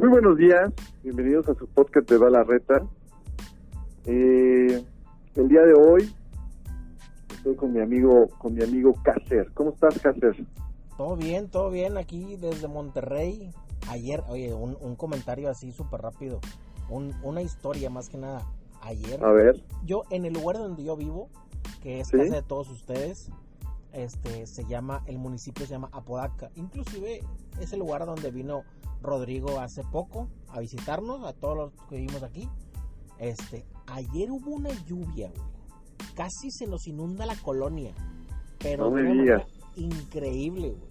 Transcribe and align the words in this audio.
Muy 0.00 0.08
buenos 0.08 0.38
días, 0.38 0.72
bienvenidos 1.02 1.46
a 1.50 1.54
su 1.54 1.66
podcast 1.66 2.08
de 2.08 2.16
Balarreta. 2.16 2.82
Eh, 4.06 4.82
el 5.34 5.48
día 5.48 5.60
de 5.60 5.74
hoy 5.74 6.10
estoy 7.30 7.54
con 7.54 7.72
mi 7.74 7.80
amigo, 7.80 8.28
con 8.38 8.54
mi 8.54 8.62
amigo 8.64 8.94
Cácer. 9.02 9.50
¿Cómo 9.52 9.70
estás, 9.72 9.98
Cácer? 9.98 10.42
Todo 10.96 11.16
bien, 11.16 11.50
todo 11.50 11.70
bien 11.70 11.98
aquí 11.98 12.36
desde 12.36 12.66
Monterrey. 12.66 13.50
Ayer, 13.90 14.22
oye, 14.28 14.54
un, 14.54 14.74
un 14.80 14.96
comentario 14.96 15.50
así 15.50 15.70
súper 15.70 16.00
rápido, 16.00 16.40
un, 16.88 17.14
una 17.22 17.42
historia 17.42 17.90
más 17.90 18.08
que 18.08 18.16
nada. 18.16 18.46
Ayer, 18.80 19.22
A 19.22 19.30
ver, 19.32 19.62
yo 19.84 20.04
en 20.08 20.24
el 20.24 20.32
lugar 20.32 20.56
donde 20.56 20.82
yo 20.82 20.96
vivo, 20.96 21.28
que 21.82 22.00
es 22.00 22.08
Sí. 22.08 22.16
casa 22.16 22.36
de 22.36 22.42
todos 22.42 22.70
ustedes, 22.70 23.30
este 23.92 24.46
se 24.46 24.64
llama, 24.64 25.02
el 25.04 25.18
municipio 25.18 25.66
se 25.66 25.72
llama 25.72 25.90
Apodaca. 25.92 26.50
Inclusive 26.54 27.22
es 27.60 27.74
el 27.74 27.80
lugar 27.80 28.06
donde 28.06 28.30
vino 28.30 28.62
Rodrigo 29.02 29.58
hace 29.60 29.82
poco 29.90 30.28
a 30.48 30.60
visitarnos, 30.60 31.24
a 31.24 31.32
todos 31.32 31.56
los 31.56 31.72
que 31.88 31.96
vivimos 31.96 32.22
aquí. 32.22 32.48
Este, 33.18 33.64
ayer 33.86 34.30
hubo 34.30 34.50
una 34.52 34.70
lluvia, 34.86 35.30
güey. 35.34 35.48
Casi 36.14 36.50
se 36.50 36.66
nos 36.66 36.86
inunda 36.86 37.26
la 37.26 37.36
colonia. 37.36 37.94
Pero 38.58 38.90
No 38.90 38.90
me 38.90 39.44
increíble, 39.76 40.70
güey. 40.70 40.90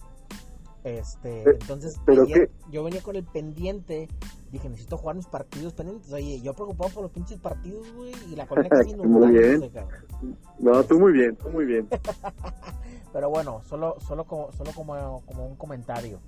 Este, 0.84 1.44
Pe- 1.44 1.52
entonces 1.60 2.00
pero 2.06 2.24
ayer 2.24 2.50
yo 2.72 2.84
venía 2.86 3.02
con 3.04 3.16
el 3.18 3.26
pendiente, 3.26 4.08
dije, 4.50 4.70
necesito 4.70 4.98
jugar 4.98 5.18
mis 5.18 5.28
partidos 5.28 5.74
pendientes. 5.74 6.12
Oye, 6.14 6.40
yo 6.42 6.54
preocupado 6.54 6.90
por 6.94 7.04
los 7.04 7.12
pinches 7.12 7.38
partidos, 7.40 7.92
güey, 7.94 8.14
y 8.32 8.36
la 8.36 8.48
colonia 8.48 8.70
casi 8.70 8.94
Muy 8.96 9.06
inundándose, 9.06 9.58
bien. 9.58 9.70
cabrón. 9.72 10.38
no, 10.60 10.84
tú 10.86 10.98
muy 11.00 11.12
bien, 11.12 11.36
tú 11.36 11.50
muy 11.50 11.66
bien. 11.66 11.88
Pero 13.14 13.30
bueno, 13.30 13.62
solo, 13.68 14.00
solo 14.00 14.26
como, 14.26 14.52
solo 14.54 14.72
como, 14.74 15.22
como 15.26 15.48
un 15.48 15.56
comentario. 15.58 16.20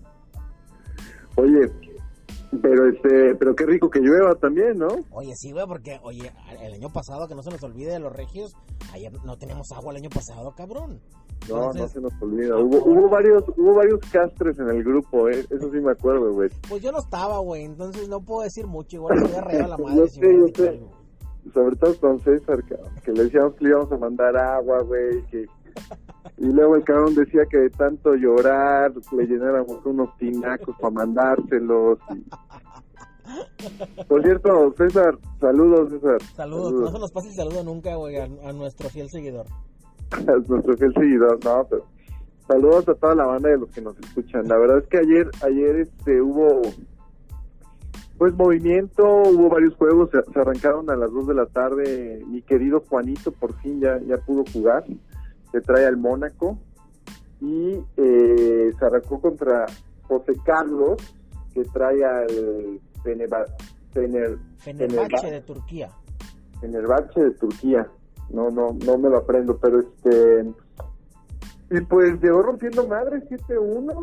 Oye, 1.35 1.71
pero 2.61 2.89
este, 2.89 3.35
pero 3.35 3.55
qué 3.55 3.65
rico 3.65 3.89
que 3.89 4.01
llueva 4.01 4.35
también, 4.35 4.77
¿no? 4.77 4.89
Oye, 5.11 5.33
sí, 5.35 5.51
güey, 5.51 5.65
porque, 5.67 5.99
oye, 6.03 6.31
el 6.61 6.73
año 6.73 6.89
pasado, 6.91 7.27
que 7.27 7.35
no 7.35 7.41
se 7.41 7.49
nos 7.49 7.63
olvide 7.63 7.93
de 7.93 7.99
los 7.99 8.13
regios, 8.13 8.55
ayer 8.93 9.11
no 9.23 9.37
teníamos 9.37 9.71
agua 9.71 9.91
el 9.91 9.97
año 9.97 10.09
pasado, 10.09 10.53
cabrón. 10.55 10.99
No, 11.49 11.71
no 11.73 11.87
se 11.87 12.01
nos 12.01 12.13
olvida. 12.21 12.57
Hubo, 12.57 12.83
hubo 12.83 13.09
varios, 13.09 13.43
hubo 13.57 13.73
varios 13.73 13.99
castres 14.11 14.59
en 14.59 14.69
el 14.69 14.83
grupo, 14.83 15.29
¿eh? 15.29 15.45
Eso 15.49 15.71
sí 15.71 15.79
me 15.79 15.91
acuerdo, 15.91 16.33
güey. 16.33 16.49
Pues 16.67 16.81
yo 16.83 16.91
no 16.91 16.99
estaba, 16.99 17.39
güey, 17.39 17.63
entonces 17.63 18.07
no 18.09 18.19
puedo 18.19 18.41
decir 18.41 18.67
mucho. 18.67 18.97
Igual 18.97 19.17
me 19.21 19.25
hubiera 19.25 19.41
rayado 19.41 19.67
la 19.69 19.77
madre 19.77 20.07
sé, 20.09 20.19
yo 20.21 20.47
sé. 20.53 20.69
algo, 20.69 20.91
sobre 21.53 21.75
todo 21.77 21.99
con 21.99 22.19
César, 22.19 22.63
que 23.03 23.11
le 23.11 23.23
decíamos 23.23 23.55
que 23.55 23.63
le 23.63 23.69
íbamos 23.71 23.91
a 23.91 23.97
mandar 23.97 24.37
agua, 24.37 24.83
güey, 24.83 25.25
que... 25.27 25.45
Y 26.41 26.45
luego 26.51 26.75
el 26.75 26.83
cabrón 26.83 27.13
decía 27.13 27.45
que 27.45 27.57
de 27.57 27.69
tanto 27.69 28.15
llorar 28.15 28.91
le 29.15 29.27
llenáramos 29.27 29.85
unos 29.85 30.17
tinacos 30.17 30.75
para 30.79 30.89
mandárselos. 30.91 31.99
y- 32.15 32.25
Por 34.07 34.23
cierto, 34.23 34.73
César, 34.75 35.17
saludos, 35.39 35.91
César. 35.91 36.17
Saludos, 36.35 36.73
no 36.73 36.91
se 36.91 36.99
nos 36.99 37.11
pase 37.11 37.27
el 37.29 37.35
saludo 37.35 37.63
nunca, 37.63 37.95
güey, 37.95 38.17
a, 38.17 38.23
a 38.23 38.51
nuestro 38.53 38.89
fiel 38.89 39.07
seguidor. 39.09 39.45
a 40.11 40.31
nuestro 40.47 40.75
fiel 40.77 40.93
seguidor, 40.95 41.37
no, 41.45 41.65
pero 41.69 41.85
saludos 42.47 42.89
a 42.89 42.95
toda 42.95 43.13
la 43.15 43.25
banda 43.27 43.49
de 43.49 43.57
los 43.59 43.69
que 43.69 43.81
nos 43.81 43.97
escuchan. 43.99 44.47
La 44.47 44.57
verdad 44.57 44.79
es 44.79 44.87
que 44.87 44.97
ayer, 44.97 45.29
ayer 45.45 45.75
este 45.77 46.21
hubo 46.21 46.61
pues 48.17 48.33
movimiento, 48.35 49.03
hubo 49.05 49.49
varios 49.49 49.75
juegos, 49.75 50.09
se, 50.11 50.21
se 50.33 50.39
arrancaron 50.39 50.89
a 50.89 50.95
las 50.95 51.11
2 51.11 51.27
de 51.27 51.33
la 51.35 51.45
tarde. 51.45 52.23
Mi 52.27 52.41
querido 52.41 52.81
Juanito 52.89 53.31
por 53.31 53.53
fin 53.61 53.79
ya, 53.79 53.99
ya 54.07 54.17
pudo 54.17 54.43
jugar, 54.51 54.83
se 55.51 55.61
trae 55.61 55.85
al 55.85 55.97
Mónaco 55.97 56.57
y 57.41 57.83
eh, 57.97 58.71
se 58.77 58.85
arrancó 58.85 59.19
contra 59.19 59.65
José 60.03 60.33
Carlos, 60.45 60.97
que 61.53 61.63
trae 61.65 62.03
al 62.05 62.79
Peneba, 63.03 63.45
Fener, 63.93 64.37
Fenerbahce 64.57 65.31
de 65.31 65.41
Turquía. 65.41 65.89
Fenerbahce 66.59 67.23
de 67.23 67.31
Turquía. 67.31 67.87
No, 68.29 68.49
no, 68.49 68.77
no 68.85 68.97
me 68.97 69.09
lo 69.09 69.17
aprendo, 69.17 69.57
pero 69.57 69.79
este. 69.79 70.53
Y 71.71 71.81
pues 71.81 72.21
llegó 72.21 72.43
rompiendo 72.43 72.87
madre 72.87 73.21
7-1. 73.27 73.99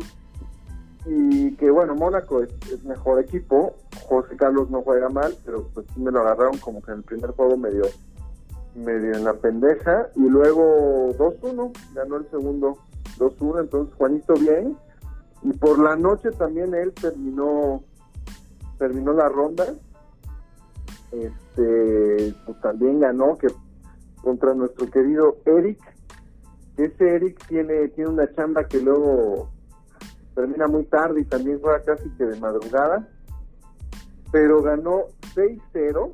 Y 1.05 1.55
que 1.55 1.71
bueno, 1.71 1.95
Mónaco 1.95 2.43
es, 2.43 2.49
es 2.71 2.83
mejor 2.83 3.19
equipo. 3.21 3.75
José 4.07 4.35
Carlos 4.35 4.69
no 4.69 4.81
juega 4.81 5.09
mal, 5.09 5.35
pero 5.45 5.67
pues 5.73 5.87
sí 5.93 6.01
me 6.01 6.11
lo 6.11 6.19
agarraron 6.21 6.57
como 6.57 6.81
que 6.81 6.91
en 6.91 6.97
el 6.97 7.03
primer 7.03 7.31
juego 7.31 7.57
medio, 7.57 7.83
medio 8.79 9.13
en 9.13 9.23
la 9.23 9.33
pendeja. 9.33 10.09
Y 10.15 10.27
luego 10.27 11.09
2-1, 11.17 11.71
ganó 11.93 12.17
el 12.17 12.29
segundo 12.29 12.77
2-1. 13.17 13.61
Entonces 13.61 13.95
Juanito 13.95 14.33
bien. 14.35 14.77
Y 15.43 15.53
por 15.53 15.79
la 15.79 15.95
noche 15.95 16.31
también 16.31 16.73
él 16.73 16.93
terminó, 16.93 17.83
terminó 18.77 19.13
la 19.13 19.29
ronda 19.29 19.73
este 21.11 22.35
pues 22.45 22.59
también 22.61 22.99
ganó 22.99 23.37
que 23.37 23.47
contra 24.21 24.53
nuestro 24.53 24.89
querido 24.89 25.37
Eric 25.45 25.79
ese 26.77 27.15
Eric 27.15 27.45
tiene 27.47 27.87
tiene 27.89 28.11
una 28.11 28.33
chamba 28.35 28.65
que 28.65 28.79
luego 28.79 29.49
termina 30.35 30.67
muy 30.67 30.83
tarde 30.85 31.21
y 31.21 31.25
también 31.25 31.59
juega 31.59 31.81
casi 31.83 32.09
que 32.11 32.25
de 32.25 32.39
madrugada 32.39 33.07
pero 34.31 34.61
ganó 34.61 35.05
6-0 35.35 36.11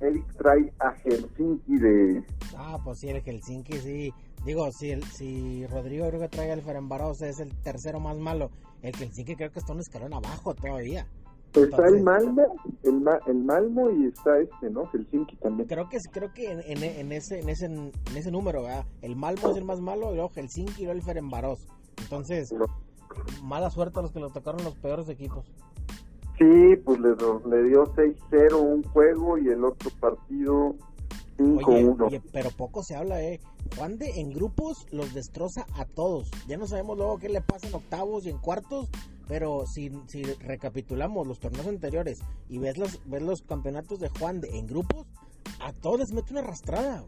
Eric 0.00 0.24
trae 0.36 0.72
a 0.80 0.92
Helsinki 0.92 1.76
de 1.78 2.24
Ah, 2.56 2.78
pues 2.84 2.98
sí, 3.00 3.08
el 3.08 3.22
Helsinki, 3.22 3.72
sí. 3.78 4.12
Digo, 4.44 4.70
si, 4.72 4.90
el, 4.90 5.02
si 5.04 5.66
Rodrigo 5.66 6.06
trae 6.30 6.52
al 6.52 6.62
Ferenbaros 6.62 7.20
es 7.22 7.40
el 7.40 7.54
tercero 7.62 7.98
más 7.98 8.16
malo, 8.16 8.50
el 8.82 8.94
Helsinki 8.94 9.34
creo 9.34 9.50
que 9.50 9.58
está 9.58 9.72
un 9.72 9.80
escalón 9.80 10.12
abajo 10.14 10.54
todavía. 10.54 11.06
está 11.54 11.86
el 11.88 12.02
Malmo 12.02 12.46
el, 12.82 13.00
Ma- 13.00 13.20
el 13.26 13.42
Malmo 13.44 13.90
y 13.90 14.06
está 14.06 14.38
este 14.38 14.70
no 14.70 14.86
Helsinki 14.86 15.36
también 15.36 15.66
Creo 15.68 15.88
que 15.88 15.98
creo 16.12 16.32
que 16.32 16.52
en, 16.52 16.60
en, 16.60 16.82
en 16.84 17.12
ese 17.12 17.40
en 17.40 17.48
ese 17.48 17.64
en 17.64 17.92
ese 18.14 18.30
número, 18.30 18.62
¿verdad? 18.62 18.84
El 19.02 19.16
Malmo 19.16 19.48
es 19.50 19.56
el 19.56 19.64
más 19.64 19.80
malo 19.80 20.12
y 20.12 20.16
luego 20.16 20.28
Helsinki 20.30 20.82
y 20.82 20.84
luego 20.84 20.98
el 20.98 21.02
Ferenbaros. 21.02 21.66
Entonces, 21.98 22.54
mala 23.42 23.70
suerte 23.70 23.98
a 23.98 24.02
los 24.02 24.12
que 24.12 24.20
le 24.20 24.28
tocaron 24.30 24.62
los 24.62 24.76
peores 24.76 25.08
equipos. 25.08 25.46
Sí 26.38 26.76
pues 26.84 27.00
le, 27.00 27.10
le 27.50 27.68
dio 27.68 27.86
6-0 27.94 28.54
un 28.60 28.82
juego 28.84 29.38
y 29.38 29.48
el 29.48 29.64
otro 29.64 29.90
partido 30.00 30.76
5-1 31.38 31.66
Oye, 31.66 32.04
oye, 32.06 32.22
pero 32.32 32.50
poco 32.50 32.82
se 32.82 32.96
habla, 32.96 33.22
¿eh? 33.22 33.40
Juan 33.76 33.98
de 33.98 34.20
en 34.20 34.32
grupos 34.32 34.86
los 34.90 35.12
destroza 35.12 35.66
a 35.74 35.84
todos. 35.84 36.30
Ya 36.46 36.56
no 36.56 36.66
sabemos 36.66 36.96
luego 36.96 37.18
qué 37.18 37.28
le 37.28 37.42
pasa 37.42 37.68
en 37.68 37.74
octavos 37.74 38.24
y 38.24 38.30
en 38.30 38.38
cuartos, 38.38 38.88
pero 39.28 39.66
si, 39.66 39.92
si 40.06 40.22
recapitulamos 40.22 41.26
los 41.26 41.40
torneos 41.40 41.66
anteriores 41.66 42.20
y 42.48 42.58
ves 42.58 42.78
los, 42.78 43.00
ves 43.06 43.22
los 43.22 43.42
campeonatos 43.42 44.00
de 44.00 44.08
Juan 44.08 44.40
de 44.40 44.58
en 44.58 44.66
grupos, 44.66 45.06
a 45.60 45.72
todos 45.72 46.00
les 46.00 46.12
mete 46.12 46.32
una 46.32 46.40
arrastrada. 46.40 47.04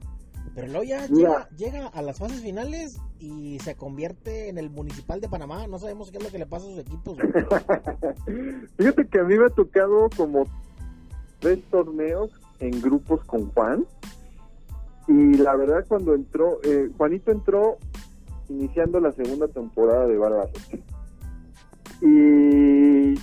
Pero 0.54 0.68
luego 0.68 0.84
ya 0.84 1.06
llega, 1.06 1.48
llega 1.56 1.86
a 1.86 2.02
las 2.02 2.18
fases 2.18 2.40
finales 2.40 2.98
y 3.18 3.58
se 3.60 3.74
convierte 3.74 4.48
en 4.48 4.58
el 4.58 4.70
municipal 4.70 5.20
de 5.20 5.28
Panamá. 5.28 5.66
No 5.66 5.78
sabemos 5.78 6.10
qué 6.10 6.18
es 6.18 6.24
lo 6.24 6.30
que 6.30 6.38
le 6.38 6.46
pasa 6.46 6.66
a 6.66 6.70
sus 6.70 6.78
equipos. 6.78 7.18
Fíjate 8.78 9.06
que 9.08 9.18
a 9.20 9.24
mí 9.24 9.36
me 9.36 9.46
ha 9.46 9.50
tocado 9.50 10.08
como 10.16 10.44
tres 11.40 11.62
torneos 11.70 12.30
en 12.60 12.80
grupos 12.80 13.24
con 13.24 13.50
Juan. 13.52 13.86
Y 15.06 15.34
la 15.34 15.56
verdad 15.56 15.84
cuando 15.88 16.14
entró, 16.14 16.60
eh, 16.62 16.90
Juanito 16.96 17.32
entró 17.32 17.78
iniciando 18.48 19.00
la 19.00 19.12
segunda 19.12 19.48
temporada 19.48 20.06
de 20.06 20.16
Barbas. 20.16 20.50
Y 22.02 23.14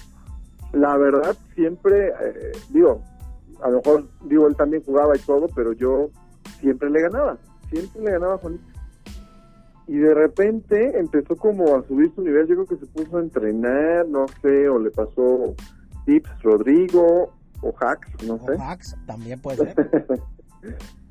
la 0.73 0.97
verdad 0.97 1.35
siempre, 1.53 2.09
eh, 2.09 2.51
digo, 2.69 3.01
a 3.61 3.69
lo 3.69 3.77
mejor, 3.77 4.07
digo, 4.25 4.47
él 4.47 4.55
también 4.55 4.83
jugaba 4.83 5.15
y 5.15 5.19
todo, 5.19 5.47
pero 5.55 5.73
yo 5.73 6.09
siempre 6.59 6.89
le 6.89 7.01
ganaba, 7.01 7.38
siempre 7.69 8.01
le 8.01 8.11
ganaba 8.11 8.35
a 8.35 8.38
Juanito. 8.38 8.63
Y 9.88 9.97
de 9.97 10.13
repente 10.13 10.97
empezó 10.99 11.35
como 11.35 11.75
a 11.75 11.84
subir 11.84 12.11
su 12.16 12.23
nivel, 12.23 12.47
yo 12.47 12.55
creo 12.55 12.66
que 12.66 12.85
se 12.85 12.91
puso 12.91 13.17
a 13.17 13.22
entrenar, 13.22 14.07
no 14.07 14.25
sé, 14.41 14.67
o 14.67 14.79
le 14.79 14.90
pasó 14.90 15.53
tips 16.05 16.41
Rodrigo 16.41 17.31
o 17.61 17.73
hacks, 17.79 18.25
no 18.25 18.40
sé. 18.40 18.53
O 18.53 18.61
Hacks 18.61 18.96
también 19.05 19.40
puede 19.40 19.57
ser. 19.57 19.91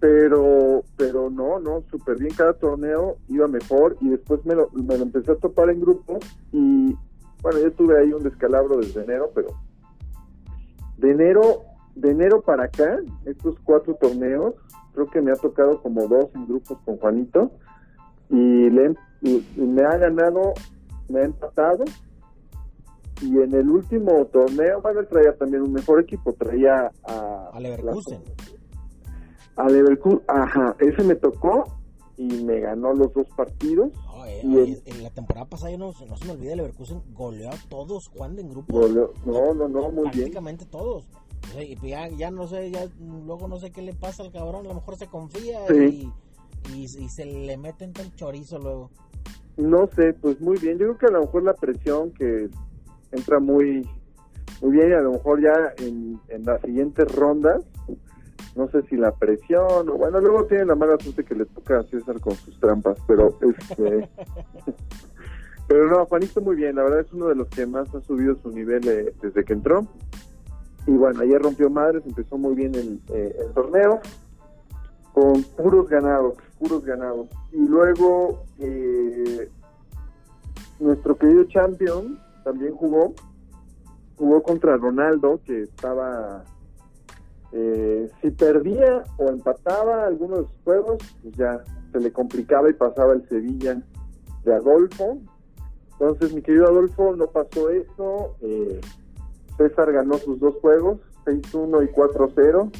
pero 0.00 0.82
pero 0.96 1.30
no, 1.30 1.60
no, 1.60 1.82
súper 1.90 2.18
bien 2.18 2.34
cada 2.34 2.52
torneo, 2.54 3.16
iba 3.28 3.46
mejor 3.46 3.96
y 4.00 4.08
después 4.08 4.44
me 4.44 4.54
lo, 4.54 4.68
me 4.72 4.98
lo 4.98 5.04
empecé 5.04 5.32
a 5.32 5.36
topar 5.36 5.70
en 5.70 5.80
grupos 5.80 6.24
y 6.52 6.96
bueno, 7.42 7.60
yo 7.60 7.72
tuve 7.72 7.98
ahí 7.98 8.12
un 8.12 8.22
descalabro 8.22 8.78
desde 8.78 9.04
enero, 9.04 9.30
pero 9.34 9.48
de 10.98 11.10
enero, 11.10 11.62
de 11.94 12.10
enero 12.10 12.42
para 12.42 12.64
acá, 12.64 12.98
estos 13.24 13.56
cuatro 13.64 13.94
torneos, 14.00 14.54
creo 14.92 15.06
que 15.10 15.20
me 15.20 15.30
ha 15.32 15.36
tocado 15.36 15.80
como 15.82 16.06
dos 16.08 16.26
en 16.34 16.46
grupos 16.46 16.78
con 16.84 16.96
Juanito 16.98 17.50
y, 18.30 18.70
le, 18.70 18.86
he- 18.86 18.96
y- 19.22 19.46
y 19.56 19.60
me 19.60 19.82
ha 19.82 19.96
ganado, 19.96 20.52
me 21.08 21.20
ha 21.20 21.24
empatado 21.24 21.84
y 23.22 23.38
en 23.38 23.54
el 23.54 23.68
último 23.70 24.24
torneo, 24.26 24.80
bueno, 24.82 25.00
él 25.00 25.08
traía 25.08 25.36
también 25.36 25.62
un 25.62 25.72
mejor 25.72 26.00
equipo, 26.00 26.32
traía 26.32 26.90
a... 27.04 27.50
A 27.52 27.60
Leverkusen. 27.60 28.20
A 29.56 29.68
Leverkusen, 29.68 30.20
ajá, 30.26 30.76
ese 30.80 31.02
me 31.04 31.14
tocó 31.14 31.64
y 32.16 32.42
me 32.44 32.60
ganó 32.60 32.92
los 32.92 33.12
dos 33.12 33.26
partidos. 33.36 33.90
Oh, 34.12 34.24
eh, 34.26 34.82
en 34.84 35.02
la 35.02 35.10
temporada 35.10 35.46
pasada, 35.46 35.70
yo 35.70 35.78
no, 35.78 35.92
no 36.08 36.16
se 36.16 36.24
me 36.26 36.32
olvide, 36.32 36.56
Leverkusen 36.56 37.02
goleó 37.14 37.50
a 37.50 37.56
todos 37.68 38.08
jugando 38.08 38.40
en 38.40 38.50
grupo. 38.50 38.80
no, 39.24 39.54
no, 39.54 39.68
no, 39.68 39.90
muy 39.90 40.02
bien. 40.04 40.12
Prácticamente 40.12 40.64
todos. 40.66 41.08
Y 41.60 41.76
pues 41.76 41.90
ya, 41.90 42.08
ya 42.08 42.30
no 42.30 42.46
sé, 42.46 42.70
ya 42.70 42.86
luego 43.00 43.48
no 43.48 43.58
sé 43.58 43.70
qué 43.70 43.82
le 43.82 43.94
pasa 43.94 44.22
al 44.22 44.32
cabrón, 44.32 44.66
a 44.66 44.68
lo 44.68 44.74
mejor 44.74 44.96
se 44.96 45.06
confía 45.06 45.60
y, 45.72 46.10
y, 46.74 46.88
se 46.88 47.24
le 47.24 47.56
mete 47.56 47.84
en 47.84 47.92
el 47.98 48.14
chorizo 48.14 48.58
luego. 48.58 48.90
No 49.56 49.88
sé, 49.94 50.14
pues 50.14 50.40
muy 50.40 50.58
bien. 50.58 50.78
Yo 50.78 50.86
creo 50.86 50.98
que 50.98 51.06
a 51.06 51.10
lo 51.10 51.20
mejor 51.20 51.44
la 51.44 51.54
presión 51.54 52.10
que 52.12 52.48
entra 53.12 53.38
muy 53.38 53.88
muy 54.60 54.72
bien 54.72 54.90
y 54.90 54.92
a 54.92 55.00
lo 55.00 55.12
mejor 55.12 55.42
ya 55.42 55.74
en, 55.78 56.20
en 56.28 56.44
las 56.44 56.60
siguientes 56.62 57.12
rondas 57.14 57.64
no 58.56 58.68
sé 58.68 58.82
si 58.82 58.96
la 58.96 59.12
presión 59.12 59.88
o 59.88 59.94
bueno 59.94 60.20
luego 60.20 60.44
tiene 60.46 60.66
la 60.66 60.74
mala 60.74 60.96
suerte 60.98 61.24
que 61.24 61.34
le 61.34 61.44
toca 61.46 61.80
a 61.80 61.82
César 61.84 62.20
con 62.20 62.34
sus 62.36 62.58
trampas 62.60 62.96
pero 63.06 63.36
este 63.40 64.08
pero 65.68 65.88
no 65.88 66.06
Juanito 66.06 66.40
muy 66.40 66.56
bien 66.56 66.76
la 66.76 66.84
verdad 66.84 67.00
es 67.00 67.12
uno 67.12 67.28
de 67.28 67.34
los 67.34 67.48
que 67.48 67.66
más 67.66 67.92
ha 67.94 68.00
subido 68.02 68.36
su 68.42 68.50
nivel 68.50 68.86
eh, 68.88 69.12
desde 69.20 69.44
que 69.44 69.52
entró 69.52 69.86
y 70.86 70.92
bueno 70.92 71.20
ayer 71.20 71.40
rompió 71.40 71.70
madres 71.70 72.02
empezó 72.06 72.38
muy 72.38 72.54
bien 72.54 72.74
el, 72.74 73.00
eh, 73.12 73.36
el 73.38 73.52
torneo 73.52 74.00
con 75.12 75.42
puros 75.42 75.88
ganados 75.88 76.34
puros 76.58 76.84
ganados 76.84 77.28
y 77.52 77.66
luego 77.66 78.44
eh, 78.58 79.48
nuestro 80.80 81.16
querido 81.16 81.44
champion 81.44 82.18
también 82.44 82.74
jugó 82.74 83.14
jugó 84.16 84.42
contra 84.42 84.76
Ronaldo 84.76 85.40
que 85.44 85.62
estaba 85.62 86.44
eh, 87.56 88.10
si 88.20 88.32
perdía 88.32 89.04
o 89.16 89.28
empataba 89.28 90.06
alguno 90.06 90.38
de 90.38 90.42
sus 90.42 90.64
juegos, 90.64 90.98
pues 91.22 91.36
ya 91.36 91.62
se 91.92 92.00
le 92.00 92.12
complicaba 92.12 92.68
y 92.68 92.72
pasaba 92.72 93.12
el 93.12 93.28
Sevilla 93.28 93.80
de 94.42 94.54
Adolfo. 94.54 95.18
Entonces, 95.92 96.34
mi 96.34 96.42
querido 96.42 96.66
Adolfo, 96.66 97.14
no 97.14 97.28
pasó 97.28 97.70
eso. 97.70 98.34
Eh, 98.40 98.80
César 99.56 99.92
ganó 99.92 100.18
sus 100.18 100.38
dos 100.40 100.54
juegos, 100.60 100.98
6-1 101.24 101.84
y 101.84 101.92
4-0. 101.92 102.70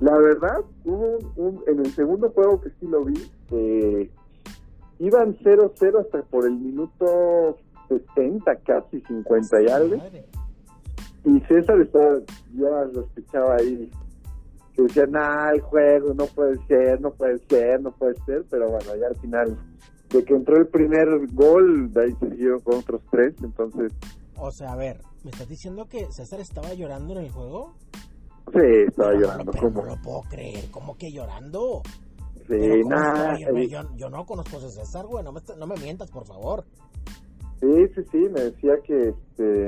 La 0.00 0.16
verdad, 0.18 0.58
hubo 0.84 1.18
un, 1.36 1.62
en 1.66 1.78
el 1.80 1.92
segundo 1.94 2.30
juego 2.30 2.60
que 2.60 2.70
sí 2.80 2.86
lo 2.86 3.04
vi, 3.04 3.30
eh, 3.52 4.10
iban 4.98 5.36
0-0 5.38 6.00
hasta 6.00 6.22
por 6.22 6.46
el 6.46 6.58
minuto 6.58 7.56
70, 7.88 8.56
casi 8.56 9.00
50 9.00 9.62
y 9.62 9.66
algo. 9.68 9.96
Y 11.24 11.40
César 11.40 11.80
estaba, 11.80 12.18
ya 12.54 12.84
lo 12.92 13.00
escuchaba 13.02 13.56
ahí, 13.56 13.90
que 14.74 14.82
decía, 14.82 15.06
nah, 15.06 15.50
el 15.52 15.60
juego 15.60 16.12
no 16.14 16.26
puede 16.26 16.58
ser, 16.66 17.00
no 17.00 17.12
puede 17.12 17.38
ser, 17.48 17.80
no 17.80 17.92
puede 17.92 18.14
ser, 18.26 18.44
pero 18.50 18.68
bueno, 18.68 18.96
ya 18.96 19.06
al 19.06 19.16
final, 19.16 19.56
de 20.10 20.24
que 20.24 20.34
entró 20.34 20.56
el 20.58 20.66
primer 20.66 21.06
gol, 21.32 21.92
de 21.92 22.02
ahí 22.02 22.16
se 22.20 22.62
con 22.62 22.78
otros 22.78 23.00
tres, 23.10 23.34
entonces... 23.42 23.92
O 24.36 24.50
sea, 24.50 24.72
a 24.72 24.76
ver, 24.76 24.98
¿me 25.24 25.30
estás 25.30 25.48
diciendo 25.48 25.86
que 25.88 26.06
César 26.12 26.40
estaba 26.40 26.74
llorando 26.74 27.14
en 27.14 27.24
el 27.24 27.30
juego? 27.30 27.74
Sí, 28.52 28.60
estaba 28.86 29.14
llorando. 29.14 29.52
No, 29.52 29.60
¿cómo? 29.60 29.82
no 29.82 29.86
lo 29.86 30.02
puedo 30.02 30.22
creer, 30.28 30.70
¿cómo 30.70 30.96
que 30.96 31.10
llorando? 31.10 31.82
Sí, 32.46 32.82
nada. 32.86 33.38
Yo, 33.38 33.82
yo, 33.96 34.10
no 34.10 34.26
conozco 34.26 34.58
a 34.58 34.60
César, 34.60 35.06
güey, 35.06 35.24
no 35.24 35.32
me, 35.32 35.40
no 35.56 35.66
me 35.66 35.76
mientas, 35.76 36.10
por 36.10 36.26
favor. 36.26 36.64
Sí, 37.58 37.88
sí, 37.94 38.02
sí, 38.12 38.18
me 38.30 38.42
decía 38.42 38.74
que 38.84 39.08
este 39.08 39.66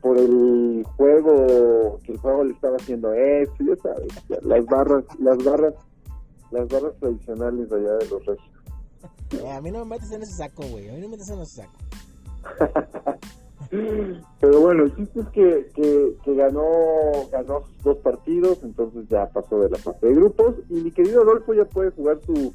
por 0.00 0.18
el 0.18 0.82
juego 0.96 1.98
que 2.04 2.12
el 2.12 2.18
juego 2.18 2.44
le 2.44 2.54
estaba 2.54 2.76
haciendo 2.76 3.12
eso 3.12 3.52
ya 3.58 3.76
sabes 3.82 4.08
las 4.42 4.64
barras 4.64 5.04
las 5.18 5.36
barras 5.44 5.74
las 6.50 6.66
barras 6.68 6.96
tradicionales 7.00 7.70
allá 7.70 7.92
de 7.98 8.08
los 8.08 8.24
regios 8.24 8.50
eh, 9.32 9.50
a 9.50 9.60
mí 9.60 9.70
no 9.70 9.80
me 9.80 9.96
metes 9.96 10.10
en 10.10 10.22
ese 10.22 10.32
saco 10.32 10.62
güey 10.62 10.88
a 10.88 10.92
mí 10.92 11.00
no 11.00 11.08
me 11.08 11.16
metes 11.18 11.28
en 11.28 11.40
ese 11.40 11.56
saco 11.56 11.78
pero 14.40 14.60
bueno 14.60 14.84
el 14.84 14.96
chiste 14.96 15.20
es 15.20 15.28
que, 15.28 15.70
que, 15.74 16.16
que, 16.24 16.34
ganó 16.34 16.64
ganó 17.32 17.62
dos 17.82 17.98
partidos 17.98 18.58
entonces 18.62 19.08
ya 19.08 19.26
pasó 19.28 19.60
de 19.60 19.70
la 19.70 19.78
fase 19.78 20.06
de 20.06 20.14
grupos. 20.14 20.56
Y 20.70 20.74
mi 20.74 20.90
querido 20.90 21.22
Adolfo 21.22 21.54
ya 21.54 21.64
puede 21.64 21.90
jugar 21.90 22.18
su 22.24 22.52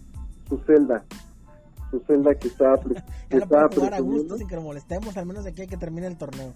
su 0.48 0.57
celda 0.66 1.04
su 1.92 2.00
celda 2.01 2.36
que 2.36 2.48
estaba 2.48 2.80
que 3.30 3.38
estaba 3.38 3.69
jugar 3.74 3.94
a 3.94 4.00
gusto 4.00 4.38
sin 4.38 4.48
que 4.48 4.56
lo 4.56 4.62
molestemos 4.62 5.16
al 5.18 5.25
menos 5.25 5.44
de 5.44 5.51
aquí 5.51 5.62
hay 5.62 5.68
que 5.68 5.77
termine 5.77 6.07
el 6.07 6.18
torneo. 6.18 6.54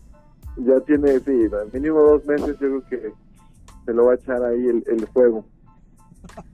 Ya 0.58 0.80
tiene, 0.82 1.20
sí, 1.20 1.50
mínimo 1.74 2.00
dos 2.00 2.26
meses 2.26 2.60
yo 2.60 2.82
creo 2.82 2.84
que 2.88 3.14
se 3.86 3.94
lo 3.94 4.06
va 4.06 4.12
a 4.12 4.16
echar 4.16 4.44
ahí 4.44 4.68
el, 4.68 4.84
el 4.88 5.06
juego. 5.08 5.46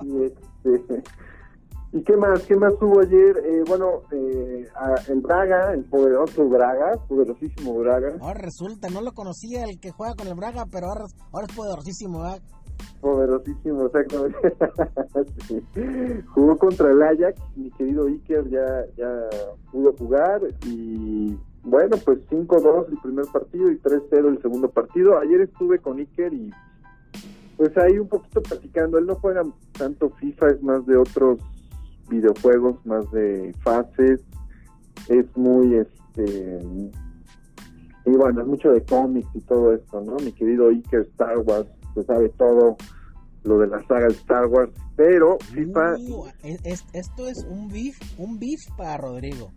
Y, 0.03 0.23
este, 0.23 1.03
¿Y 1.91 2.03
qué 2.03 2.15
más? 2.15 2.43
¿Qué 2.43 2.55
más 2.55 2.73
hubo 2.81 3.01
ayer? 3.01 3.37
Eh, 3.43 3.63
bueno, 3.67 4.03
eh, 4.11 4.67
el 5.07 5.21
Braga, 5.21 5.73
el 5.73 5.83
poderoso 5.85 6.47
Braga, 6.47 6.91
poderosísimo 7.07 7.79
Braga. 7.79 8.15
Ahora 8.21 8.39
resulta, 8.41 8.89
no 8.89 9.01
lo 9.01 9.11
conocía 9.13 9.63
el 9.63 9.79
que 9.79 9.89
juega 9.89 10.13
con 10.13 10.27
el 10.27 10.35
Braga, 10.35 10.65
pero 10.71 10.87
ahora, 10.87 11.05
ahora 11.31 11.47
es 11.49 11.55
poderosísimo, 11.55 12.21
¿verdad? 12.21 12.41
Poderosísimo, 13.01 13.87
exactamente. 13.87 14.37
Jugó 16.33 16.57
contra 16.57 16.91
el 16.91 17.01
Ajax, 17.01 17.41
mi 17.55 17.71
querido 17.71 18.05
Iker 18.05 18.47
ya, 18.49 18.85
ya 18.95 19.29
pudo 19.71 19.93
jugar 19.97 20.41
y 20.65 21.35
bueno, 21.63 21.97
pues 22.05 22.19
5-2 22.29 22.89
el 22.89 22.97
primer 22.99 23.25
partido 23.33 23.71
y 23.71 23.79
3-0 23.79 24.27
el 24.29 24.41
segundo 24.41 24.69
partido. 24.69 25.17
Ayer 25.17 25.41
estuve 25.41 25.79
con 25.79 25.97
Iker 25.97 26.33
y 26.33 26.51
pues 27.57 27.75
ahí 27.77 27.97
un 27.97 28.07
poquito 28.07 28.41
platicando. 28.41 28.99
Él 28.99 29.07
no 29.07 29.15
juega 29.15 29.43
tanto 29.77 30.09
FIFA, 30.11 30.49
es 30.49 30.61
más 30.61 30.85
de 30.85 30.95
otros 30.95 31.39
videojuegos, 32.09 32.85
más 32.85 33.09
de 33.11 33.53
fases. 33.61 34.21
Es 35.07 35.25
muy, 35.35 35.75
este... 35.75 36.59
Y 38.05 38.11
bueno, 38.11 38.41
es 38.41 38.47
mucho 38.47 38.71
de 38.71 38.83
cómics 38.83 39.29
y 39.33 39.41
todo 39.41 39.73
esto, 39.73 40.01
¿no? 40.01 40.17
Mi 40.17 40.31
querido 40.31 40.69
Iker 40.69 41.01
Star 41.11 41.37
Wars, 41.39 41.67
se 41.93 42.03
sabe 42.03 42.29
todo 42.29 42.75
lo 43.43 43.59
de 43.59 43.67
la 43.67 43.79
saga 43.87 44.07
de 44.07 44.13
Star 44.13 44.47
Wars, 44.47 44.71
pero 44.95 45.37
FIFA... 45.39 45.95
Uh, 45.95 46.25
esto 46.93 47.27
es 47.27 47.45
un 47.49 47.67
beef, 47.69 47.97
un 48.17 48.39
beef 48.39 48.59
para 48.77 48.97
Rodrigo. 48.97 49.51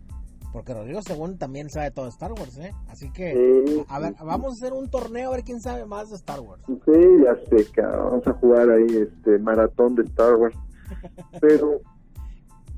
Porque 0.53 0.71
Rodrigo 0.71 1.01
según 1.01 1.39
también 1.39 1.67
sabe 1.71 1.89
todo 1.89 2.05
de 2.05 2.11
Star 2.11 2.31
Wars, 2.31 2.57
¿eh? 2.59 2.71
Así 2.87 3.11
que, 3.11 3.83
a 3.87 3.99
ver, 3.99 4.13
vamos 4.23 4.51
a 4.51 4.53
hacer 4.53 4.73
un 4.73 4.87
torneo 4.87 5.29
a 5.29 5.35
ver 5.35 5.43
quién 5.43 5.59
sabe 5.59 5.83
más 5.85 6.11
de 6.11 6.15
Star 6.15 6.39
Wars. 6.41 6.61
Sí, 6.67 7.01
ya 7.23 7.35
sé, 7.49 7.81
Vamos 7.81 8.27
a 8.27 8.33
jugar 8.33 8.69
ahí 8.69 8.85
este 8.85 9.39
maratón 9.39 9.95
de 9.95 10.03
Star 10.03 10.35
Wars. 10.35 10.55
Pero, 11.41 11.81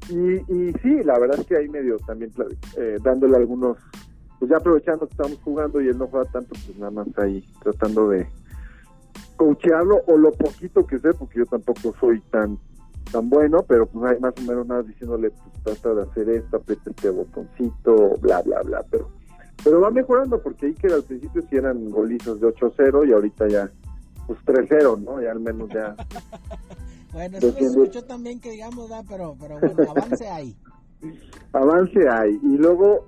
y, 0.10 0.54
y 0.54 0.74
sí, 0.82 1.04
la 1.04 1.18
verdad 1.20 1.40
es 1.40 1.48
que 1.48 1.58
ahí 1.58 1.68
medio 1.70 1.98
también 2.06 2.32
eh, 2.78 2.98
dándole 3.04 3.38
algunos, 3.38 3.78
pues 4.40 4.52
ya 4.52 4.58
aprovechando 4.58 5.08
que 5.08 5.14
estamos 5.14 5.40
jugando 5.44 5.82
y 5.82 5.88
él 5.88 5.98
no 5.98 6.08
juega 6.08 6.30
tanto, 6.32 6.50
pues 6.66 6.78
nada 6.78 6.92
más 6.92 7.08
ahí 7.18 7.46
tratando 7.62 8.10
de 8.10 8.28
coachearlo 9.36 10.02
o 10.08 10.18
lo 10.18 10.32
poquito 10.32 10.86
que 10.86 11.00
sé, 11.00 11.14
porque 11.14 11.40
yo 11.40 11.46
tampoco 11.46 11.94
soy 12.00 12.22
tan 12.32 12.58
tan 13.12 13.30
bueno, 13.30 13.64
pero 13.68 13.86
pues 13.86 14.12
hay 14.12 14.20
más 14.20 14.34
o 14.38 14.42
menos 14.42 14.68
nada 14.68 14.82
diciéndole, 14.82 15.30
pues 15.30 15.64
trata 15.64 15.94
de 15.94 16.02
hacer 16.10 16.30
esto, 16.30 16.58
aprieta 16.58 16.90
este 16.90 17.10
botoncito, 17.10 18.18
bla, 18.20 18.42
bla, 18.42 18.62
bla, 18.64 18.84
pero 18.90 19.10
pero 19.64 19.82
va 19.82 19.90
mejorando 19.90 20.42
porque 20.42 20.74
que 20.76 20.88
al 20.88 21.04
principio 21.04 21.42
sí 21.50 21.56
eran 21.56 21.90
golizos 21.90 22.40
de 22.40 22.48
8-0 22.48 23.08
y 23.08 23.14
ahorita 23.14 23.48
ya 23.48 23.70
pues 24.28 24.40
3-0, 24.46 25.04
¿no? 25.04 25.22
Ya 25.22 25.32
al 25.32 25.40
menos 25.40 25.70
ya. 25.70 25.96
bueno, 27.16 27.38
eso 27.38 27.48
lo 27.48 27.58
escuchó 27.58 28.04
también 28.04 28.42
que 28.42 28.52
digamos, 28.52 28.90
¿verdad? 28.90 29.06
pero, 29.08 29.38
pero 29.40 29.58
bueno, 29.58 29.90
avance 29.96 30.28
ahí. 30.28 30.54
avance 31.54 32.00
hay. 32.10 32.38
Y 32.44 32.58
luego, 32.58 33.08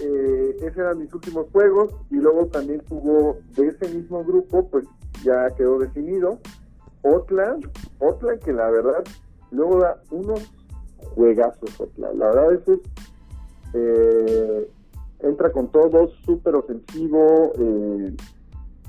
eh, 0.00 0.56
esos 0.58 0.78
eran 0.78 0.98
mis 0.98 1.14
últimos 1.14 1.46
juegos 1.52 1.94
y 2.10 2.16
luego 2.16 2.46
también 2.46 2.82
jugó 2.88 3.38
de 3.54 3.68
ese 3.68 3.88
mismo 3.94 4.24
grupo, 4.24 4.68
pues 4.68 4.84
ya 5.22 5.48
quedó 5.56 5.78
definido 5.78 6.40
Otla, 7.02 7.56
Otla 8.00 8.36
que 8.38 8.52
la 8.52 8.68
verdad 8.70 9.04
luego 9.52 9.78
da 9.78 10.02
unos 10.10 10.52
juegazos 11.14 11.80
Otla. 11.80 12.12
La 12.14 12.26
verdad 12.26 12.52
es 12.54 12.64
que 12.64 12.80
eh, 13.74 14.70
entra 15.20 15.52
con 15.52 15.70
todo, 15.70 16.08
súper 16.24 16.56
ofensivo, 16.56 17.52
eh, 17.60 18.16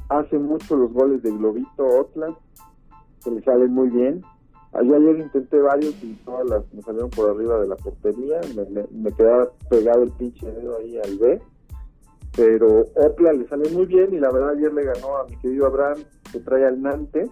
hace 0.09 0.39
mucho 0.39 0.75
los 0.75 0.91
goles 0.91 1.21
de 1.21 1.29
Globito 1.31 1.85
Otla, 1.85 2.35
que 3.25 3.31
le 3.31 3.41
salen 3.43 3.73
muy 3.73 3.89
bien. 3.89 4.23
Ayer, 4.73 4.95
ayer 4.95 5.19
intenté 5.19 5.59
varios 5.59 5.95
y 6.03 6.13
todas 6.25 6.47
las 6.47 6.73
me 6.73 6.81
salieron 6.81 7.09
por 7.09 7.29
arriba 7.29 7.59
de 7.59 7.67
la 7.67 7.75
portería, 7.75 8.39
me, 8.55 8.83
me, 8.91 9.11
quedaba 9.13 9.49
pegado 9.69 10.03
el 10.03 10.11
pinche 10.11 10.45
dedo 10.51 10.77
ahí 10.77 10.97
al 10.97 11.17
B. 11.17 11.41
Pero 12.35 12.85
Otla 12.95 13.33
le 13.33 13.47
sale 13.47 13.69
muy 13.71 13.85
bien 13.85 14.13
y 14.13 14.19
la 14.19 14.31
verdad 14.31 14.51
ayer 14.51 14.73
le 14.73 14.83
ganó 14.83 15.17
a 15.17 15.25
mi 15.25 15.37
querido 15.37 15.65
Abraham, 15.65 16.03
que 16.31 16.39
trae 16.39 16.65
al 16.65 16.81
Nantes 16.81 17.29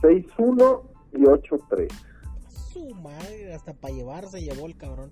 6-1 0.00 0.80
y 1.12 1.22
8-3. 1.22 1.88
Su 2.48 2.94
madre, 2.94 3.54
hasta 3.54 3.74
para 3.74 3.94
llevarse 3.94 4.40
llevó 4.40 4.66
el 4.66 4.76
cabrón. 4.76 5.10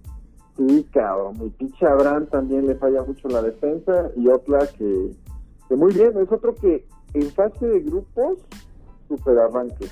Sí, 0.57 0.87
cabrón. 0.93 1.38
Mi 1.38 1.50
pinche 1.50 1.87
Abraham 1.87 2.26
también 2.28 2.66
le 2.66 2.76
falla 2.76 3.02
mucho 3.02 3.28
la 3.28 3.43
defensa. 3.43 4.11
Y 4.16 4.28
otra 4.28 4.66
que, 4.66 5.11
que 5.69 5.76
muy 5.76 5.93
bien, 5.93 6.16
es 6.16 6.33
otro 6.33 6.55
que 6.55 6.87
en 7.12 7.31
fase 7.33 7.66
de 7.66 7.81
grupos, 7.81 8.38
super 9.09 9.39
arranque. 9.39 9.89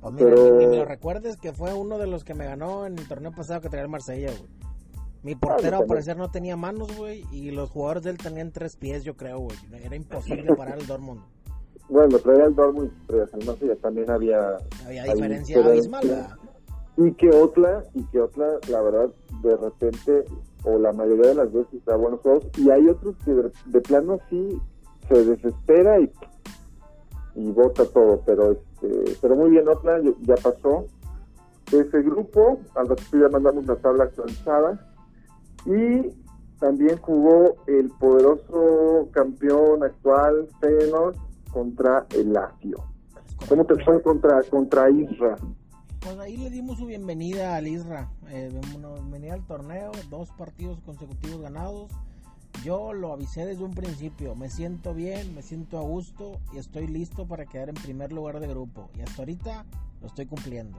Pues 0.00 0.14
mira, 0.14 0.30
Pero... 0.30 0.70
me 0.70 0.84
recuerdes 0.84 1.36
que 1.36 1.52
fue 1.52 1.74
uno 1.74 1.98
de 1.98 2.06
los 2.06 2.24
que 2.24 2.34
me 2.34 2.46
ganó 2.46 2.86
en 2.86 2.98
el 2.98 3.06
torneo 3.06 3.32
pasado 3.32 3.60
que 3.60 3.68
traía 3.68 3.84
el 3.84 3.90
Marsella, 3.90 4.30
güey. 4.30 4.50
Mi 5.22 5.34
portero 5.34 5.78
al 5.78 5.86
parecer 5.86 6.16
no 6.16 6.30
tenía 6.30 6.56
manos, 6.56 6.96
güey, 6.96 7.26
y 7.30 7.50
los 7.50 7.68
jugadores 7.70 8.04
de 8.04 8.10
él 8.10 8.16
tenían 8.16 8.52
tres 8.52 8.76
pies, 8.76 9.04
yo 9.04 9.16
creo, 9.16 9.40
güey. 9.40 9.56
Era 9.84 9.94
imposible 9.94 10.54
parar 10.54 10.78
el 10.78 10.86
Dortmund. 10.86 11.20
Bueno, 11.90 12.20
traía 12.20 12.44
el 12.44 12.54
Dortmund, 12.54 12.92
pero 13.08 13.26
además 13.32 13.56
ya 13.58 13.74
también 13.74 14.08
había... 14.08 14.58
Había 14.86 15.02
diferencia 15.12 15.58
abismal, 15.58 16.36
Y 16.96 17.12
que 17.14 17.30
otra, 17.30 17.82
y 17.94 18.04
que 18.04 18.20
otra, 18.20 18.46
la 18.68 18.80
verdad, 18.80 19.10
de 19.42 19.56
repente, 19.56 20.24
o 20.62 20.78
la 20.78 20.92
mayoría 20.92 21.30
de 21.30 21.34
las 21.34 21.52
veces 21.52 21.84
da 21.84 21.96
buenos 21.96 22.20
juegos, 22.20 22.46
y 22.58 22.70
hay 22.70 22.86
otros 22.86 23.16
que 23.24 23.32
de, 23.32 23.80
plano 23.80 24.20
sí 24.30 24.56
se 25.08 25.24
desespera 25.24 25.98
y, 25.98 26.08
y 27.34 27.50
bota 27.52 27.84
todo, 27.86 28.22
pero 28.26 28.52
este, 28.52 29.16
pero 29.20 29.36
muy 29.36 29.50
bien, 29.50 29.68
otra 29.68 30.00
ya 30.22 30.34
pasó 30.36 30.86
ese 31.66 32.02
grupo, 32.02 32.58
al 32.74 32.88
ratito 32.88 33.18
ya 33.18 33.28
mandamos 33.28 33.66
la 33.66 33.76
tabla 33.76 34.04
actualizada, 34.04 34.86
y 35.64 36.12
también 36.58 36.98
jugó 36.98 37.56
el 37.66 37.90
poderoso 37.90 39.08
campeón 39.12 39.82
actual 39.82 40.48
Feyenoord 40.60 41.16
contra 41.52 42.06
el 42.16 42.32
Lazio. 42.32 42.84
¿Cómo 43.48 43.64
te 43.64 43.82
fue 43.84 44.02
contra, 44.02 44.42
contra 44.44 44.90
Isra? 44.90 45.36
Pues 46.00 46.18
ahí 46.18 46.36
le 46.36 46.50
dimos 46.50 46.78
su 46.78 46.86
bienvenida 46.86 47.56
al 47.56 47.66
Isra, 47.66 48.10
eh, 48.28 48.50
bienvenida 48.78 49.34
al 49.34 49.46
torneo, 49.46 49.92
dos 50.08 50.30
partidos 50.32 50.80
consecutivos 50.80 51.40
ganados. 51.40 51.90
Yo 52.64 52.92
lo 52.92 53.12
avisé 53.12 53.46
desde 53.46 53.64
un 53.64 53.72
principio, 53.72 54.34
me 54.34 54.50
siento 54.50 54.92
bien, 54.92 55.34
me 55.34 55.42
siento 55.42 55.78
a 55.78 55.82
gusto 55.82 56.40
y 56.52 56.58
estoy 56.58 56.86
listo 56.86 57.26
para 57.26 57.46
quedar 57.46 57.70
en 57.70 57.74
primer 57.74 58.12
lugar 58.12 58.38
de 58.38 58.48
grupo. 58.48 58.90
Y 58.98 59.00
hasta 59.00 59.22
ahorita 59.22 59.64
lo 60.00 60.06
estoy 60.06 60.26
cumpliendo. 60.26 60.78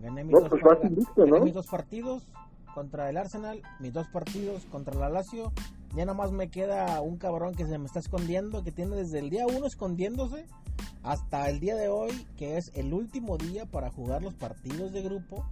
Gané 0.00 0.24
mis, 0.24 0.32
dos, 0.32 0.48
pues 0.48 1.42
mis 1.42 1.54
dos 1.54 1.66
partidos, 1.66 2.22
contra 2.78 3.10
el 3.10 3.16
Arsenal, 3.16 3.60
mis 3.80 3.92
dos 3.92 4.06
partidos 4.08 4.64
contra 4.66 4.94
la 4.94 5.08
Lazio. 5.08 5.52
Ya 5.96 6.04
nomás 6.04 6.30
me 6.30 6.48
queda 6.48 7.00
un 7.00 7.16
cabrón 7.16 7.54
que 7.54 7.66
se 7.66 7.76
me 7.76 7.86
está 7.86 7.98
escondiendo, 7.98 8.62
que 8.62 8.70
tiene 8.70 8.94
desde 8.94 9.18
el 9.18 9.30
día 9.30 9.46
uno 9.46 9.66
escondiéndose 9.66 10.46
hasta 11.02 11.48
el 11.50 11.58
día 11.58 11.74
de 11.74 11.88
hoy, 11.88 12.26
que 12.36 12.56
es 12.56 12.70
el 12.74 12.94
último 12.94 13.36
día 13.36 13.66
para 13.66 13.90
jugar 13.90 14.22
los 14.22 14.34
partidos 14.34 14.92
de 14.92 15.02
grupo. 15.02 15.44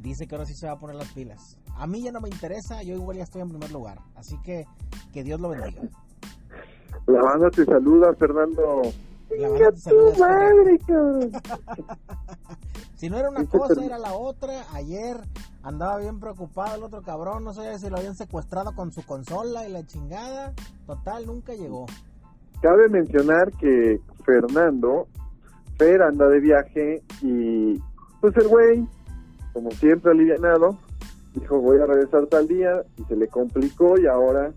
Dice 0.00 0.26
que 0.26 0.34
ahora 0.36 0.46
sí 0.46 0.54
se 0.54 0.66
va 0.66 0.72
a 0.72 0.78
poner 0.78 0.96
las 0.96 1.12
pilas. 1.12 1.57
A 1.76 1.86
mí 1.86 2.02
ya 2.02 2.12
no 2.12 2.20
me 2.20 2.28
interesa, 2.28 2.82
yo 2.82 2.94
igual 2.94 3.16
ya 3.16 3.24
estoy 3.24 3.42
en 3.42 3.50
primer 3.50 3.70
lugar. 3.70 3.98
Así 4.16 4.36
que 4.42 4.66
que 5.12 5.22
Dios 5.22 5.40
lo 5.40 5.50
bendiga. 5.50 5.82
La 7.06 7.22
banda 7.22 7.50
te 7.50 7.64
saluda, 7.64 8.14
Fernando. 8.14 8.82
La 9.30 9.48
banda 9.48 9.72
te 9.72 9.78
saluda. 9.78 10.50
si 12.96 13.08
no 13.08 13.16
era 13.16 13.30
una 13.30 13.44
cosa, 13.46 13.84
era 13.84 13.98
la 13.98 14.12
otra. 14.12 14.64
Ayer 14.72 15.16
andaba 15.62 15.98
bien 15.98 16.20
preocupado 16.20 16.76
el 16.76 16.82
otro 16.82 17.02
cabrón, 17.02 17.44
no 17.44 17.52
sé 17.52 17.78
si 17.78 17.88
lo 17.90 17.98
habían 17.98 18.14
secuestrado 18.14 18.74
con 18.74 18.92
su 18.92 19.04
consola 19.04 19.66
y 19.66 19.72
la 19.72 19.86
chingada. 19.86 20.52
Total, 20.86 21.26
nunca 21.26 21.54
llegó. 21.54 21.86
Cabe 22.60 22.88
mencionar 22.88 23.52
que 23.52 24.00
Fernando, 24.24 25.06
Fer 25.78 26.02
anda 26.02 26.26
de 26.28 26.40
viaje 26.40 27.02
y 27.22 27.78
pues 28.20 28.36
el 28.36 28.48
güey, 28.48 28.86
como 29.52 29.70
siempre 29.72 30.10
alivianado, 30.10 30.76
dijo 31.34 31.60
voy 31.60 31.78
a 31.78 31.86
regresar 31.86 32.26
tal 32.26 32.48
día 32.48 32.82
y 32.96 33.04
se 33.04 33.16
le 33.16 33.28
complicó 33.28 33.98
y 33.98 34.06
ahora 34.06 34.52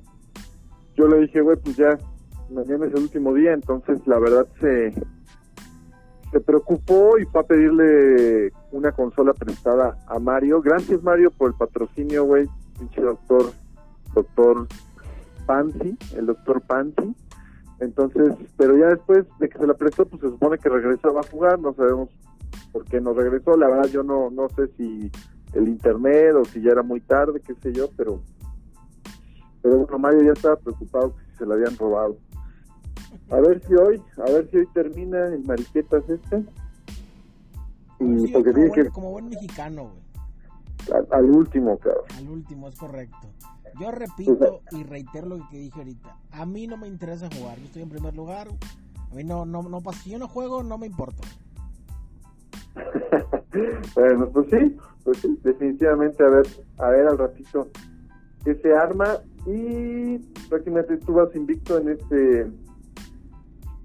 yo 0.96 1.08
le 1.08 1.20
dije, 1.22 1.42
güey, 1.42 1.58
pues 1.58 1.78
ya, 1.78 1.98
mañana 2.50 2.86
es 2.86 2.94
el 2.94 3.04
último 3.04 3.34
día, 3.34 3.54
entonces 3.54 4.06
la 4.06 4.20
verdad 4.20 4.48
se 4.60 4.94
se 6.32 6.40
preocupó 6.40 7.18
y 7.20 7.26
fue 7.26 7.42
a 7.42 7.46
pedirle 7.46 8.54
una 8.72 8.94
consola 8.94 9.34
prestada 9.34 9.98
a 10.08 10.18
Mario. 10.18 10.62
Gracias 10.62 11.04
Mario 11.04 11.30
por 11.32 11.52
el 11.52 11.58
patrocinio, 11.58 12.24
güey. 12.24 12.48
Pinche 12.80 13.02
doctor, 13.02 13.52
doctor 14.14 14.68
Pansy, 15.46 15.98
el 16.16 16.28
doctor 16.28 16.62
Pansy. 16.62 17.14
Entonces, 17.80 18.34
pero 18.58 18.78
ya 18.78 18.88
después 18.88 19.26
de 19.40 19.50
que 19.50 19.58
se 19.58 19.68
la 19.68 19.74
prestó, 19.74 20.06
pues 20.06 20.22
se 20.22 20.30
supone 20.30 20.58
que 20.58 20.70
regresaba 20.70 21.20
a 21.20 21.30
jugar, 21.30 21.60
no 21.60 21.74
sabemos 21.74 22.10
por 22.72 22.86
qué 22.86 23.02
no 23.02 23.14
regresó. 23.14 23.58
La 23.58 23.68
verdad 23.68 23.90
yo 23.90 24.04
no, 24.04 24.30
no 24.30 24.48
sé 24.50 24.68
si 24.78 25.12
el 25.54 25.68
internet 25.68 26.36
o 26.36 26.46
si 26.46 26.62
ya 26.62 26.72
era 26.72 26.84
muy 26.84 27.02
tarde, 27.02 27.42
qué 27.42 27.54
sé 27.56 27.74
yo, 27.74 27.90
pero, 27.98 28.22
pero 29.62 29.80
bueno, 29.80 30.00
Mario 30.00 30.24
ya 30.24 30.34
estaba 30.34 30.56
preocupado 30.56 31.16
que 31.16 31.38
se 31.38 31.46
la 31.46 31.56
habían 31.56 31.78
robado. 31.78 32.18
A 33.30 33.40
ver 33.40 33.62
si 33.66 33.76
hoy, 33.76 34.02
a 34.18 34.32
ver 34.32 34.50
si 34.50 34.58
hoy 34.58 34.68
termina 34.74 35.28
el 35.28 35.44
Mariquetas 35.44 36.08
este. 36.10 36.44
Y 38.00 38.28
porque 38.32 38.52
como, 38.52 38.68
buen, 38.68 38.90
como 38.90 39.12
buen 39.12 39.30
mexicano, 39.30 39.84
güey. 39.84 40.12
Al, 41.12 41.30
último, 41.30 41.78
claro. 41.78 42.04
Al 42.18 42.30
último, 42.30 42.68
es 42.68 42.76
correcto. 42.76 43.28
Yo 43.80 43.92
repito 43.92 44.62
y 44.72 44.84
reitero 44.84 45.28
lo 45.28 45.48
que 45.50 45.58
dije 45.58 45.78
ahorita. 45.78 46.18
A 46.32 46.46
mí 46.46 46.68
no 46.68 46.78
me 46.78 46.88
interesa 46.88 47.30
jugar. 47.38 47.58
Yo 47.60 47.66
estoy 47.66 47.84
en 47.84 47.90
primer 47.90 48.16
lugar. 48.16 48.48
A 49.12 49.16
mí 49.16 49.24
no, 49.24 49.46
no, 49.46 49.62
no 49.64 49.82
Si 49.94 50.10
yo 50.10 50.20
no 50.20 50.28
juego, 50.28 50.64
no 50.64 50.78
me 50.78 50.88
importa. 50.88 51.24
Bueno, 53.96 54.30
pues 54.30 54.48
sí, 54.50 54.78
pues 55.04 55.18
sí, 55.20 55.40
definitivamente 55.44 56.24
a 56.24 56.30
ver, 56.30 56.48
a 56.78 56.90
ver 56.90 57.08
al 57.08 57.18
ratito 57.18 57.68
qué 58.44 58.56
se 58.56 58.74
arma 58.74 59.18
y 59.46 60.18
prácticamente 60.50 60.98
tú 60.98 61.14
vas 61.14 61.36
invicto 61.36 61.78
en 61.78 61.90
este 61.90 62.52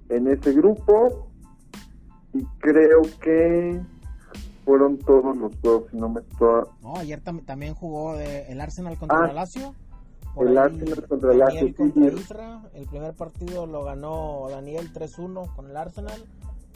en 0.09 0.27
ese 0.27 0.53
grupo 0.53 1.29
y 2.33 2.43
creo 2.59 3.01
que 3.21 3.81
fueron 4.67 4.97
todos 4.99 5.35
los 5.37 5.55
juegos, 5.61 5.89
si 5.89 5.97
no 5.97 6.09
me 6.09 6.19
estoy... 6.19 6.63
No, 6.81 6.97
ayer 6.97 7.21
también 7.21 7.73
jugó 7.73 8.15
el 8.19 8.59
Arsenal 8.59 8.97
contra 8.97 9.23
ah, 9.23 9.29
el 9.29 9.35
Lazio. 9.35 9.73
el 10.41 10.57
Arsenal 10.57 11.07
contra 11.07 11.31
el 11.31 11.39
Lazio. 11.39 11.67
El 12.73 12.85
primer 12.87 13.13
partido 13.13 13.65
lo 13.65 13.85
ganó 13.85 14.47
Daniel 14.49 14.91
3-1 14.93 15.55
con 15.55 15.69
el 15.69 15.77
Arsenal 15.77 16.21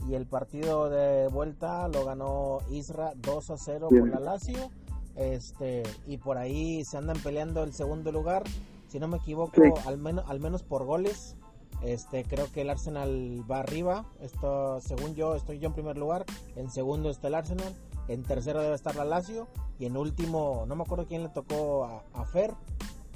y 0.07 0.15
el 0.15 0.25
partido 0.25 0.89
de 0.89 1.27
vuelta 1.27 1.87
lo 1.87 2.05
ganó 2.05 2.59
Isra 2.69 3.13
2 3.15 3.53
0 3.57 3.87
con 3.89 4.11
la 4.11 4.19
Lazio. 4.19 4.69
Este, 5.15 5.83
y 6.07 6.17
por 6.17 6.37
ahí 6.37 6.83
se 6.85 6.97
andan 6.97 7.17
peleando 7.21 7.63
el 7.63 7.73
segundo 7.73 8.11
lugar, 8.11 8.43
si 8.87 8.99
no 8.99 9.07
me 9.07 9.17
equivoco, 9.17 9.61
al 9.85 9.97
menos 9.97 10.25
al 10.29 10.39
menos 10.39 10.63
por 10.63 10.85
goles. 10.85 11.35
Este, 11.81 12.23
creo 12.23 12.51
que 12.51 12.61
el 12.61 12.69
Arsenal 12.69 13.43
va 13.49 13.59
arriba. 13.59 14.05
Esto, 14.21 14.79
según 14.81 15.15
yo, 15.15 15.35
estoy 15.35 15.59
yo 15.59 15.67
en 15.67 15.73
primer 15.73 15.97
lugar. 15.97 16.25
En 16.55 16.69
segundo 16.69 17.09
está 17.09 17.27
el 17.27 17.35
Arsenal. 17.35 17.73
En 18.07 18.23
tercero 18.23 18.61
debe 18.61 18.75
estar 18.75 18.95
la 18.95 19.05
Lazio. 19.05 19.47
Y 19.79 19.85
en 19.85 19.97
último, 19.97 20.65
no 20.67 20.75
me 20.75 20.83
acuerdo 20.83 21.07
quién 21.07 21.23
le 21.23 21.29
tocó 21.29 22.03
a, 22.13 22.25
Fer. 22.25 22.53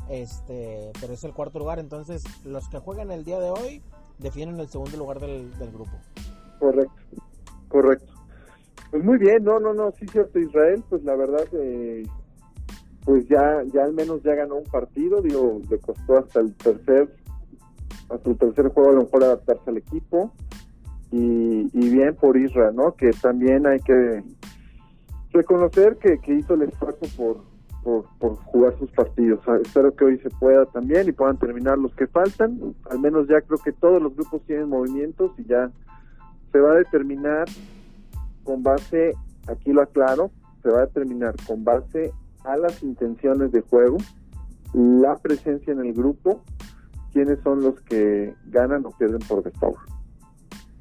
Este, 0.09 0.91
pero 0.99 1.13
es 1.13 1.23
el 1.23 1.33
cuarto 1.33 1.59
lugar. 1.59 1.79
Entonces, 1.79 2.23
los 2.43 2.67
que 2.69 2.79
juegan 2.79 3.11
el 3.11 3.23
día 3.23 3.39
de 3.39 3.51
hoy 3.51 3.83
definen 4.17 4.59
el 4.59 4.67
segundo 4.67 4.97
lugar 4.97 5.19
del, 5.19 5.51
grupo. 5.71 5.91
Correcto, 6.59 6.93
correcto. 7.67 8.13
Pues 8.91 9.03
muy 9.03 9.17
bien, 9.17 9.43
no, 9.43 9.59
no, 9.59 9.73
no, 9.73 9.91
sí 9.91 10.05
cierto, 10.07 10.39
Israel, 10.39 10.83
pues 10.89 11.03
la 11.03 11.15
verdad, 11.15 11.45
eh, 11.53 12.03
pues 13.03 13.27
ya, 13.27 13.61
ya 13.73 13.83
al 13.83 13.93
menos 13.93 14.23
ya 14.23 14.35
ganó 14.35 14.55
un 14.55 14.63
partido, 14.63 15.21
digo, 15.21 15.59
le 15.69 15.79
costó 15.79 16.17
hasta 16.17 16.39
el 16.39 16.55
tercer 16.55 17.09
a 18.09 18.17
su 18.19 18.35
tercer 18.35 18.69
juego 18.69 18.89
a 18.89 18.93
lo 18.93 19.03
mejor 19.03 19.23
adaptarse 19.23 19.69
al 19.69 19.77
equipo 19.77 20.31
y, 21.11 21.89
bien 21.89 22.15
por 22.15 22.35
Israel, 22.37 22.75
¿no? 22.75 22.93
Que 22.95 23.11
también 23.11 23.65
hay 23.65 23.79
que 23.79 24.23
reconocer 25.31 25.97
que, 25.97 26.19
hizo 26.33 26.55
el 26.55 26.63
esfuerzo 26.63 27.05
por, 27.15 28.05
por, 28.19 28.35
jugar 28.37 28.77
sus 28.79 28.91
partidos. 28.91 29.39
espero 29.63 29.95
que 29.95 30.05
hoy 30.05 30.17
se 30.19 30.29
pueda 30.29 30.65
también 30.65 31.07
y 31.07 31.13
puedan 31.13 31.37
terminar 31.37 31.77
los 31.77 31.93
que 31.95 32.07
faltan. 32.07 32.75
Al 32.89 32.99
menos 32.99 33.27
ya 33.27 33.41
creo 33.41 33.59
que 33.59 33.71
todos 33.71 34.01
los 34.01 34.15
grupos 34.15 34.41
tienen 34.45 34.67
movimientos 34.67 35.31
y 35.37 35.45
ya 35.45 35.71
se 36.55 36.61
va 36.61 36.71
a 36.71 36.75
determinar 36.75 37.49
con 38.45 38.63
base, 38.63 39.11
aquí 39.45 39.73
lo 39.73 39.81
aclaro, 39.81 40.31
se 40.63 40.69
va 40.69 40.83
a 40.83 40.85
determinar 40.85 41.35
con 41.45 41.65
base 41.65 42.13
a 42.45 42.55
las 42.55 42.81
intenciones 42.81 43.51
de 43.51 43.59
juego, 43.59 43.97
la 44.73 45.17
presencia 45.17 45.73
en 45.73 45.81
el 45.81 45.93
grupo 45.93 46.43
quiénes 47.11 47.39
son 47.43 47.61
los 47.61 47.81
que 47.81 48.33
ganan 48.45 48.85
o 48.85 48.91
pierden 48.91 49.19
por 49.27 49.43
default. 49.43 49.75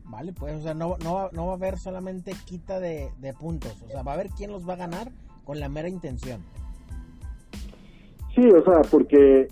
Vale, 0.04 0.33
pues, 0.33 0.54
o 0.54 0.62
sea, 0.62 0.75
no, 0.75 0.97
no, 1.02 1.14
va, 1.14 1.31
no 1.33 1.47
va 1.47 1.52
a 1.54 1.57
haber 1.57 1.76
solamente 1.76 2.37
quita 2.45 2.78
de, 2.78 3.11
puntos, 3.40 3.83
o 3.83 3.88
sea, 3.88 4.04
va 4.04 4.12
a 4.12 4.14
haber 4.14 4.28
quién 4.28 4.52
los 4.52 4.69
va 4.69 4.75
a 4.75 4.76
ganar 4.76 5.11
con 5.45 5.59
la 5.59 5.69
mera 5.69 5.88
intención. 5.88 6.40
Sí, 8.33 8.47
o 8.47 8.62
sea, 8.62 8.83
porque 8.93 9.49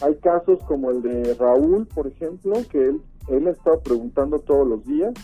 hay 0.00 0.16
casos 0.16 0.58
como 0.64 0.90
el 0.90 1.00
de 1.00 1.34
Raúl, 1.34 1.86
por 1.86 2.08
ejemplo, 2.08 2.54
que 2.72 2.88
él, 2.88 3.00
él 3.28 3.46
ha 3.46 3.52
estado 3.52 3.80
preguntando 3.82 4.40
todos 4.40 4.66
los 4.66 4.84
días 4.84 5.14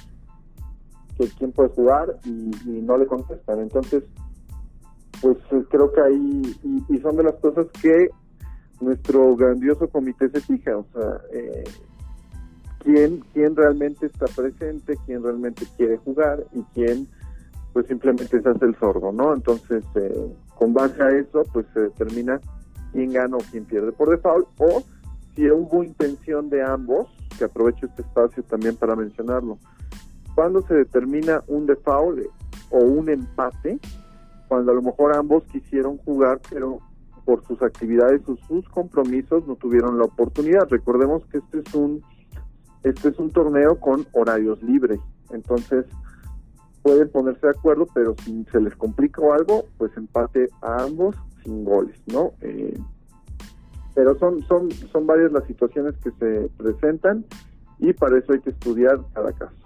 que 1.26 1.34
quién 1.36 1.52
puede 1.52 1.68
jugar 1.70 2.16
y, 2.24 2.50
no 2.66 2.96
le 2.96 3.06
contestan. 3.06 3.60
Entonces, 3.60 4.04
pues 5.20 5.36
creo 5.68 5.92
que 5.92 6.00
ahí, 6.00 6.42
y, 6.88 6.98
son 6.98 7.16
de 7.16 7.24
las 7.24 7.34
cosas 7.36 7.66
que 7.82 8.08
nuestro 8.80 9.36
grandioso 9.36 9.88
comité 9.88 10.30
se 10.30 10.40
fija, 10.40 10.78
o 10.78 10.86
sea, 10.94 11.20
eh, 11.32 11.64
quién, 12.78 13.22
quién 13.34 13.54
realmente 13.54 14.06
está 14.06 14.24
presente, 14.26 14.96
quién 15.04 15.22
realmente 15.22 15.66
quiere 15.76 15.98
jugar 15.98 16.46
y 16.54 16.62
quién 16.74 17.06
pues 17.74 17.86
simplemente 17.86 18.40
se 18.40 18.48
hace 18.48 18.64
el 18.64 18.76
sordo, 18.78 19.12
¿no? 19.12 19.34
Entonces, 19.34 19.84
eh, 19.94 20.34
con 20.56 20.72
base 20.72 21.00
a 21.02 21.10
eso, 21.10 21.42
pues 21.52 21.66
se 21.72 21.80
determina 21.80 22.40
quién 22.92 23.12
gana 23.12 23.36
o 23.36 23.40
quién 23.50 23.64
pierde 23.64 23.92
por 23.92 24.10
default, 24.10 24.48
o 24.58 24.82
si 25.36 25.48
hubo 25.50 25.84
intención 25.84 26.48
de 26.50 26.64
ambos, 26.64 27.08
que 27.38 27.44
aprovecho 27.44 27.86
este 27.86 28.02
espacio 28.02 28.42
también 28.42 28.74
para 28.76 28.96
mencionarlo. 28.96 29.58
Cuando 30.40 30.62
se 30.62 30.72
determina 30.72 31.44
un 31.48 31.66
default 31.66 32.20
o 32.70 32.78
un 32.78 33.10
empate, 33.10 33.78
cuando 34.48 34.72
a 34.72 34.74
lo 34.74 34.80
mejor 34.80 35.14
ambos 35.14 35.44
quisieron 35.52 35.98
jugar, 35.98 36.40
pero 36.48 36.78
por 37.26 37.46
sus 37.46 37.60
actividades 37.60 38.22
o 38.26 38.38
sus 38.48 38.66
compromisos 38.70 39.46
no 39.46 39.56
tuvieron 39.56 39.98
la 39.98 40.04
oportunidad. 40.04 40.66
Recordemos 40.70 41.26
que 41.26 41.36
este 41.36 41.58
es 41.58 41.74
un 41.74 42.02
este 42.84 43.10
es 43.10 43.18
un 43.18 43.28
torneo 43.28 43.78
con 43.80 44.06
horarios 44.12 44.62
libres, 44.62 44.98
entonces 45.28 45.84
pueden 46.80 47.10
ponerse 47.10 47.46
de 47.46 47.50
acuerdo, 47.50 47.86
pero 47.92 48.14
si 48.24 48.42
se 48.50 48.62
les 48.62 48.74
complica 48.76 49.20
o 49.20 49.34
algo, 49.34 49.66
pues 49.76 49.94
empate 49.98 50.48
a 50.62 50.84
ambos 50.84 51.16
sin 51.44 51.66
goles, 51.66 52.00
¿no? 52.06 52.32
Eh, 52.40 52.80
pero 53.94 54.18
son 54.18 54.42
son 54.44 54.70
son 54.90 55.06
varias 55.06 55.32
las 55.32 55.44
situaciones 55.44 55.98
que 55.98 56.12
se 56.12 56.48
presentan 56.56 57.26
y 57.78 57.92
para 57.92 58.16
eso 58.16 58.32
hay 58.32 58.40
que 58.40 58.48
estudiar 58.48 59.00
cada 59.12 59.34
caso. 59.34 59.59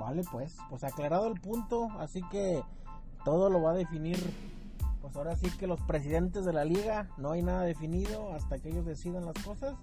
Vale, 0.00 0.22
pues, 0.32 0.56
pues 0.68 0.82
aclarado 0.82 1.28
el 1.28 1.40
punto, 1.40 1.88
así 1.98 2.22
que 2.32 2.62
todo 3.24 3.50
lo 3.50 3.62
va 3.62 3.72
a 3.72 3.74
definir 3.74 4.16
pues 5.00 5.16
ahora 5.16 5.36
sí 5.36 5.48
que 5.58 5.66
los 5.66 5.80
presidentes 5.82 6.44
de 6.44 6.52
la 6.52 6.64
liga 6.64 7.08
no 7.16 7.32
hay 7.32 7.42
nada 7.42 7.62
definido 7.62 8.32
hasta 8.34 8.58
que 8.58 8.68
ellos 8.68 8.84
decidan 8.84 9.24
las 9.24 9.34
cosas. 9.44 9.74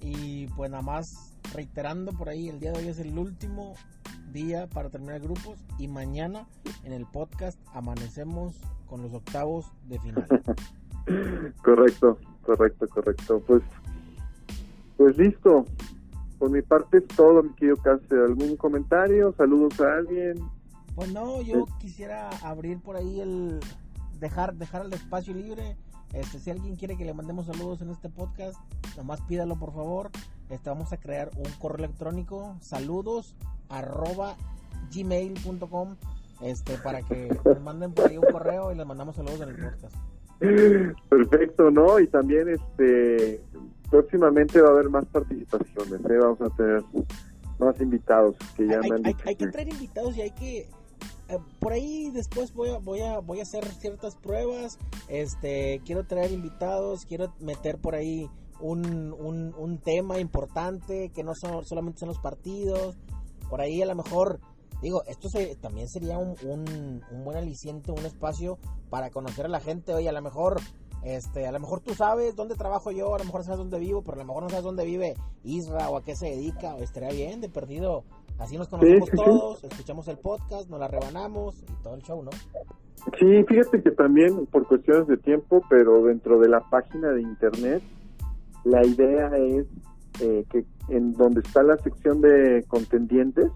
Y 0.00 0.46
pues 0.48 0.70
nada 0.70 0.82
más 0.82 1.36
reiterando 1.54 2.12
por 2.12 2.28
ahí, 2.28 2.48
el 2.48 2.60
día 2.60 2.72
de 2.72 2.78
hoy 2.78 2.88
es 2.88 2.98
el 2.98 3.18
último 3.18 3.74
día 4.32 4.68
para 4.68 4.90
terminar 4.90 5.20
grupos 5.20 5.58
y 5.78 5.88
mañana 5.88 6.46
en 6.84 6.92
el 6.92 7.06
podcast 7.06 7.58
amanecemos 7.74 8.56
con 8.86 9.02
los 9.02 9.12
octavos 9.12 9.66
de 9.88 9.98
final. 9.98 10.26
correcto, 11.62 12.18
correcto, 12.42 12.86
correcto. 12.88 13.42
Pues, 13.46 13.62
pues 14.96 15.16
listo. 15.18 15.64
Por 16.38 16.50
mi 16.50 16.62
parte 16.62 16.98
es 16.98 17.08
todo, 17.08 17.42
mi 17.42 17.52
querido 17.54 17.76
Cáceres. 17.76 18.30
¿Algún 18.30 18.56
comentario? 18.56 19.32
¿Saludos 19.36 19.80
a 19.80 19.96
alguien? 19.96 20.36
Pues 20.94 21.12
no, 21.12 21.40
yo 21.42 21.66
quisiera 21.78 22.30
abrir 22.42 22.80
por 22.80 22.96
ahí 22.96 23.20
el, 23.20 23.60
dejar, 24.18 24.54
dejar 24.54 24.86
el 24.86 24.92
espacio 24.92 25.34
libre. 25.34 25.76
Este, 26.12 26.38
si 26.38 26.50
alguien 26.50 26.76
quiere 26.76 26.96
que 26.96 27.04
le 27.04 27.12
mandemos 27.12 27.46
saludos 27.46 27.82
en 27.82 27.90
este 27.90 28.08
podcast, 28.08 28.58
nomás 28.96 29.20
pídalo 29.22 29.58
por 29.58 29.72
favor. 29.72 30.10
Este, 30.48 30.70
vamos 30.70 30.92
a 30.92 30.96
crear 30.96 31.30
un 31.36 31.50
correo 31.58 31.84
electrónico, 31.84 32.56
saludos 32.60 33.36
arroba 33.68 34.36
gmail.com 34.94 35.96
este, 36.40 36.78
para 36.78 37.02
que 37.02 37.28
nos 37.44 37.60
manden 37.60 37.92
por 37.92 38.08
ahí 38.08 38.16
un 38.16 38.32
correo 38.32 38.72
y 38.72 38.76
les 38.76 38.86
mandamos 38.86 39.16
saludos 39.16 39.40
en 39.42 39.48
el 39.50 39.56
podcast. 39.56 39.96
Perfecto, 41.08 41.70
¿no? 41.70 41.98
Y 41.98 42.06
también 42.06 42.48
este 42.48 43.42
próximamente 43.90 44.60
va 44.60 44.68
a 44.68 44.72
haber 44.72 44.90
más 44.90 45.06
participaciones, 45.06 46.00
¿eh? 46.00 46.18
vamos 46.18 46.40
a 46.40 46.50
tener 46.50 46.84
más 47.58 47.80
invitados 47.80 48.36
que 48.56 48.66
ya 48.66 48.80
hay, 48.80 48.90
me 48.90 48.96
han 48.96 49.02
dicho 49.02 49.24
hay, 49.24 49.36
que 49.36 49.46
traer 49.48 49.68
invitados 49.68 50.16
y 50.16 50.22
hay 50.22 50.30
que 50.30 50.58
eh, 51.28 51.38
por 51.58 51.72
ahí 51.72 52.10
después 52.12 52.54
voy 52.54 52.70
a, 52.70 52.78
voy 52.78 53.00
a 53.00 53.18
voy 53.18 53.40
a 53.40 53.42
hacer 53.42 53.64
ciertas 53.66 54.14
pruebas 54.16 54.78
este 55.08 55.80
quiero 55.84 56.04
traer 56.06 56.30
invitados 56.30 57.04
quiero 57.04 57.34
meter 57.40 57.78
por 57.78 57.94
ahí 57.94 58.30
un, 58.60 59.14
un, 59.56 59.78
tema 59.78 60.18
importante 60.18 61.10
que 61.14 61.22
no 61.22 61.32
son 61.34 61.64
solamente 61.64 62.00
son 62.00 62.08
los 62.08 62.18
partidos 62.18 62.96
por 63.48 63.60
ahí 63.60 63.82
a 63.82 63.86
lo 63.86 63.94
mejor 63.94 64.40
digo 64.82 65.02
esto 65.06 65.28
también 65.60 65.88
sería 65.88 66.18
un, 66.18 66.34
un, 66.44 67.02
un, 67.10 67.24
buen 67.24 67.36
aliciente 67.36 67.92
un 67.92 68.04
espacio 68.04 68.58
para 68.90 69.10
conocer 69.10 69.46
a 69.46 69.48
la 69.48 69.60
gente 69.60 69.94
oye 69.94 70.08
a 70.08 70.12
lo 70.12 70.22
mejor 70.22 70.60
este 71.08 71.46
a 71.46 71.52
lo 71.52 71.60
mejor 71.60 71.80
tú 71.80 71.94
sabes 71.94 72.36
dónde 72.36 72.54
trabajo 72.54 72.90
yo 72.90 73.14
a 73.14 73.18
lo 73.18 73.24
mejor 73.24 73.44
sabes 73.44 73.58
dónde 73.58 73.78
vivo 73.78 74.02
pero 74.02 74.14
a 74.14 74.18
lo 74.18 74.26
mejor 74.26 74.42
no 74.44 74.48
sabes 74.50 74.64
dónde 74.64 74.84
vive 74.84 75.14
Isra 75.44 75.88
o 75.90 75.96
a 75.96 76.04
qué 76.04 76.16
se 76.16 76.26
dedica 76.26 76.74
o 76.74 76.78
estaría 76.78 77.10
bien 77.10 77.40
de 77.40 77.48
perdido 77.48 78.04
Así 78.38 78.56
nos 78.56 78.68
conocemos 78.68 79.10
todos, 79.10 79.64
escuchamos 79.64 80.06
el 80.06 80.16
podcast, 80.16 80.70
nos 80.70 80.78
la 80.78 80.86
rebanamos 80.86 81.60
y 81.62 81.82
todo 81.82 81.96
el 81.96 82.02
show, 82.02 82.22
¿no? 82.22 82.30
Sí, 83.18 83.44
fíjate 83.48 83.82
que 83.82 83.90
también 83.90 84.46
por 84.46 84.66
cuestiones 84.66 85.08
de 85.08 85.16
tiempo, 85.16 85.62
pero 85.68 86.04
dentro 86.04 86.38
de 86.38 86.48
la 86.48 86.60
página 86.60 87.10
de 87.10 87.22
internet, 87.22 87.82
la 88.64 88.86
idea 88.86 89.30
es 89.36 89.66
eh, 90.20 90.44
que 90.50 90.64
en 90.88 91.14
donde 91.14 91.40
está 91.40 91.64
la 91.64 91.76
sección 91.78 92.20
de 92.20 92.64
contendientes, 92.68 93.50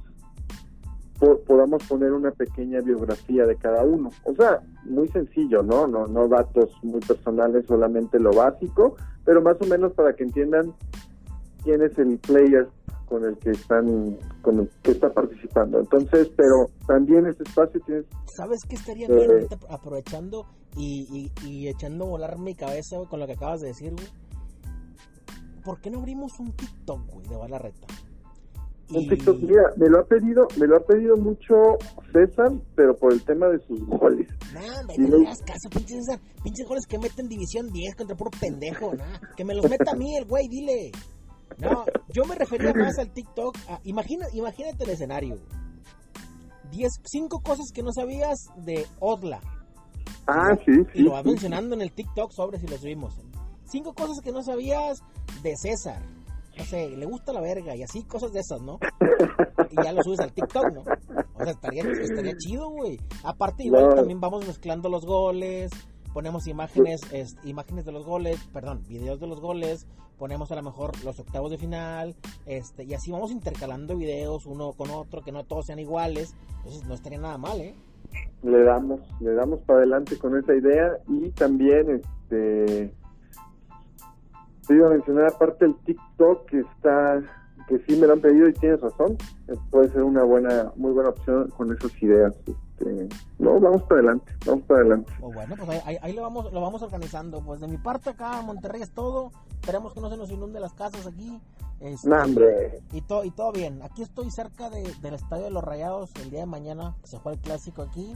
podamos 1.46 1.82
poner 1.84 2.12
una 2.12 2.30
pequeña 2.30 2.80
biografía 2.80 3.46
de 3.46 3.56
cada 3.56 3.84
uno. 3.84 4.10
O 4.24 4.34
sea, 4.34 4.60
muy 4.84 5.08
sencillo, 5.08 5.62
¿no? 5.62 5.86
No, 5.86 6.06
no 6.06 6.28
datos 6.28 6.70
muy 6.82 7.00
personales, 7.00 7.64
solamente 7.66 8.18
lo 8.18 8.32
básico, 8.32 8.96
pero 9.24 9.40
más 9.40 9.56
o 9.60 9.66
menos 9.66 9.92
para 9.92 10.14
que 10.14 10.24
entiendan 10.24 10.74
quién 11.62 11.82
es 11.82 11.96
el 11.98 12.18
player 12.18 12.68
con 13.08 13.24
el 13.24 13.36
que 13.38 13.50
están 13.50 14.16
con 14.40 14.60
el 14.60 14.70
que 14.82 14.92
está 14.92 15.12
participando 15.12 15.78
entonces 15.78 16.30
pero 16.34 16.70
también 16.86 17.26
este 17.26 17.42
espacio 17.42 17.78
tienes 17.84 18.06
sabes 18.34 18.60
qué 18.66 18.74
estaría 18.74 19.06
bien 19.06 19.30
eh, 19.30 19.46
aprovechando 19.68 20.46
y, 20.76 21.30
y, 21.44 21.68
echando 21.68 22.06
a 22.06 22.08
volar 22.08 22.38
mi 22.38 22.54
cabeza 22.54 22.96
con 23.10 23.20
lo 23.20 23.26
que 23.26 23.34
acabas 23.34 23.60
de 23.60 23.68
decir 23.68 23.92
güey 23.92 24.06
¿por 25.62 25.80
qué 25.80 25.90
no 25.90 25.98
abrimos 25.98 26.32
un 26.40 26.52
TikTok 26.52 27.06
güey 27.12 27.26
de 27.28 27.36
Balarreta? 27.36 27.86
Un 28.90 29.08
TikTok, 29.08 29.38
mira, 29.40 29.62
me 29.76 29.88
lo 29.88 30.00
ha 30.00 30.04
pedido, 30.04 30.46
me 30.58 30.66
lo 30.66 30.76
ha 30.76 30.80
pedido 30.80 31.16
mucho 31.16 31.78
César, 32.12 32.52
pero 32.74 32.94
por 32.94 33.12
el 33.12 33.22
tema 33.22 33.48
de 33.48 33.58
sus 33.66 33.80
goles. 33.86 34.28
No, 34.52 35.08
no 35.08 35.18
me 35.18 35.24
caso, 35.24 35.70
pinche 35.70 35.94
César, 35.94 36.20
pinches 36.42 36.66
goles 36.66 36.86
que 36.86 36.98
meten 36.98 37.28
división 37.28 37.72
10 37.72 37.94
contra 37.94 38.16
puro 38.16 38.30
pendejo, 38.38 38.94
¿no? 38.94 39.04
Que 39.36 39.44
me 39.44 39.54
los 39.54 39.68
meta 39.68 39.92
a 39.92 39.94
mí 39.94 40.16
el 40.16 40.26
güey, 40.26 40.46
dile. 40.48 40.92
No, 41.58 41.84
yo 42.12 42.24
me 42.24 42.34
refería 42.34 42.72
más 42.74 42.98
al 42.98 43.12
TikTok. 43.12 43.56
imagina, 43.84 44.26
imagínate 44.32 44.84
el 44.84 44.90
escenario. 44.90 45.36
Diez, 46.70 46.92
cinco 47.04 47.40
cosas 47.42 47.66
que 47.72 47.82
no 47.82 47.92
sabías 47.92 48.38
de 48.56 48.86
Odla. 49.00 49.40
Ah, 50.26 50.56
sí, 50.64 50.72
sí. 50.92 51.00
Y 51.00 51.02
lo 51.02 51.12
va 51.12 51.22
mencionando 51.22 51.74
en 51.74 51.82
el 51.82 51.92
TikTok 51.92 52.30
sobre 52.32 52.58
si 52.58 52.66
lo 52.66 52.78
subimos. 52.78 53.14
Cinco 53.64 53.92
cosas 53.94 54.20
que 54.22 54.32
no 54.32 54.42
sabías 54.42 54.98
de 55.42 55.54
César. 55.56 56.02
No 56.56 56.64
sé, 56.64 56.90
le 56.90 57.06
gusta 57.06 57.32
la 57.32 57.40
verga 57.40 57.74
y 57.74 57.82
así 57.82 58.04
cosas 58.04 58.32
de 58.32 58.40
esas, 58.40 58.60
¿no? 58.60 58.78
Y 59.70 59.82
ya 59.82 59.92
lo 59.92 60.02
subes 60.02 60.20
al 60.20 60.32
TikTok, 60.32 60.72
¿no? 60.72 60.80
O 61.34 61.42
sea, 61.42 61.52
estaría, 61.52 61.82
estaría 61.82 62.36
chido, 62.36 62.70
güey. 62.70 63.00
Aparte, 63.24 63.64
igual 63.64 63.94
también 63.94 64.20
vamos 64.20 64.46
mezclando 64.46 64.88
los 64.88 65.06
goles, 65.06 65.70
ponemos 66.12 66.46
imágenes, 66.46 67.00
imágenes 67.44 67.84
de 67.84 67.92
los 67.92 68.04
goles, 68.04 68.38
perdón, 68.52 68.82
videos 68.86 69.18
de 69.18 69.26
los 69.26 69.40
goles, 69.40 69.86
ponemos 70.18 70.52
a 70.52 70.56
lo 70.56 70.62
mejor 70.62 70.92
los 71.04 71.18
octavos 71.18 71.50
de 71.50 71.58
final, 71.58 72.14
este, 72.46 72.84
y 72.84 72.94
así 72.94 73.10
vamos 73.10 73.30
intercalando 73.30 73.96
videos 73.96 74.46
uno 74.46 74.72
con 74.72 74.90
otro, 74.90 75.22
que 75.22 75.32
no 75.32 75.44
todos 75.44 75.66
sean 75.66 75.78
iguales, 75.78 76.34
entonces 76.58 76.84
no 76.86 76.94
estaría 76.94 77.18
nada 77.18 77.38
mal, 77.38 77.60
¿eh? 77.60 77.74
Le 78.42 78.62
damos, 78.62 79.00
le 79.20 79.32
damos 79.34 79.60
para 79.60 79.80
adelante 79.80 80.18
con 80.18 80.36
esa 80.38 80.54
idea 80.54 80.98
y 81.08 81.30
también, 81.30 82.02
este, 82.02 82.92
te 84.72 84.78
iba 84.78 84.86
a 84.86 84.90
mencionar 84.90 85.26
aparte 85.26 85.66
el 85.66 85.76
TikTok 85.84 86.46
que 86.46 86.60
está, 86.60 87.20
que 87.68 87.78
sí 87.86 87.94
me 87.96 88.06
lo 88.06 88.14
han 88.14 88.20
pedido 88.20 88.48
y 88.48 88.54
tienes 88.54 88.80
razón, 88.80 89.18
puede 89.70 89.90
ser 89.90 90.02
una 90.02 90.22
buena, 90.22 90.72
muy 90.76 90.92
buena 90.92 91.10
opción 91.10 91.50
con 91.50 91.70
esas 91.76 92.02
ideas. 92.02 92.34
Este, 92.46 93.08
no, 93.38 93.60
vamos 93.60 93.82
para 93.82 93.96
adelante, 93.96 94.32
vamos 94.46 94.64
para 94.64 94.80
adelante. 94.80 95.12
Oh, 95.20 95.30
bueno, 95.30 95.56
pues 95.56 95.82
ahí, 95.84 96.12
lo, 96.14 96.22
vamos, 96.22 96.50
lo 96.50 96.60
vamos 96.62 96.80
organizando. 96.80 97.42
Pues 97.42 97.60
de 97.60 97.68
mi 97.68 97.76
parte 97.76 98.10
acá, 98.10 98.40
Monterrey 98.40 98.80
es 98.80 98.92
todo. 98.92 99.30
Esperemos 99.60 99.92
que 99.92 100.00
no 100.00 100.08
se 100.08 100.16
nos 100.16 100.30
inunde 100.30 100.58
las 100.58 100.72
casas 100.72 101.06
aquí. 101.06 101.38
Este, 101.80 102.10
hombre. 102.10 102.80
Y, 102.92 103.02
todo 103.02 103.24
y 103.24 103.30
todo 103.30 103.52
bien. 103.52 103.82
Aquí 103.82 104.02
estoy 104.02 104.30
cerca 104.30 104.70
del 104.70 105.14
Estadio 105.14 105.44
de 105.44 105.50
los 105.50 105.62
Rayados. 105.62 106.12
El 106.22 106.30
día 106.30 106.40
de 106.40 106.46
mañana 106.46 106.96
se 107.02 107.18
juega 107.18 107.36
el 107.36 107.42
clásico 107.42 107.82
aquí. 107.82 108.14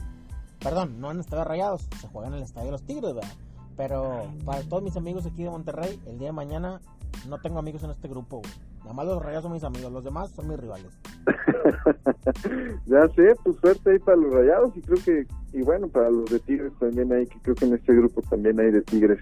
Perdón, 0.59 0.99
no 0.99 1.11
en 1.11 1.17
el 1.17 1.21
Estadio 1.21 1.43
de 1.43 1.49
Rayados, 1.49 1.87
se 2.01 2.07
juega 2.07 2.29
en 2.29 2.33
el 2.33 2.41
Estadio 2.41 2.65
de 2.65 2.71
los 2.71 2.83
Tigres, 2.83 3.13
¿verdad? 3.13 3.29
Pero 3.77 4.25
para 4.43 4.61
todos 4.63 4.83
mis 4.83 4.97
amigos 4.97 5.25
aquí 5.25 5.43
de 5.43 5.49
Monterrey, 5.49 5.99
el 6.07 6.17
día 6.17 6.27
de 6.27 6.33
mañana 6.33 6.81
no 7.29 7.39
tengo 7.39 7.59
amigos 7.59 7.83
en 7.83 7.91
este 7.91 8.07
grupo, 8.07 8.41
Nada 8.87 8.95
más 8.95 9.05
los 9.05 9.21
rayados 9.21 9.43
son 9.43 9.51
mis 9.51 9.65
amigos, 9.65 9.91
los 9.91 10.01
demás 10.01 10.31
son 10.31 10.47
mis 10.47 10.57
rivales. 10.57 10.97
ya 12.85 13.05
sé, 13.09 13.35
pues 13.43 13.57
suerte 13.57 13.91
ahí 13.91 13.99
para 13.99 14.15
los 14.15 14.33
rayados 14.33 14.77
y 14.77 14.81
creo 14.81 15.03
que, 15.03 15.27
y 15.51 15.61
bueno, 15.61 15.89
para 15.89 16.09
los 16.09 16.29
de 16.29 16.39
Tigres 16.39 16.71
también 16.79 17.11
hay, 17.11 17.27
que 17.27 17.37
creo 17.41 17.55
que 17.55 17.65
en 17.65 17.73
este 17.73 17.93
grupo 17.93 18.21
también 18.29 18.57
hay 18.61 18.71
de 18.71 18.81
Tigres 18.83 19.19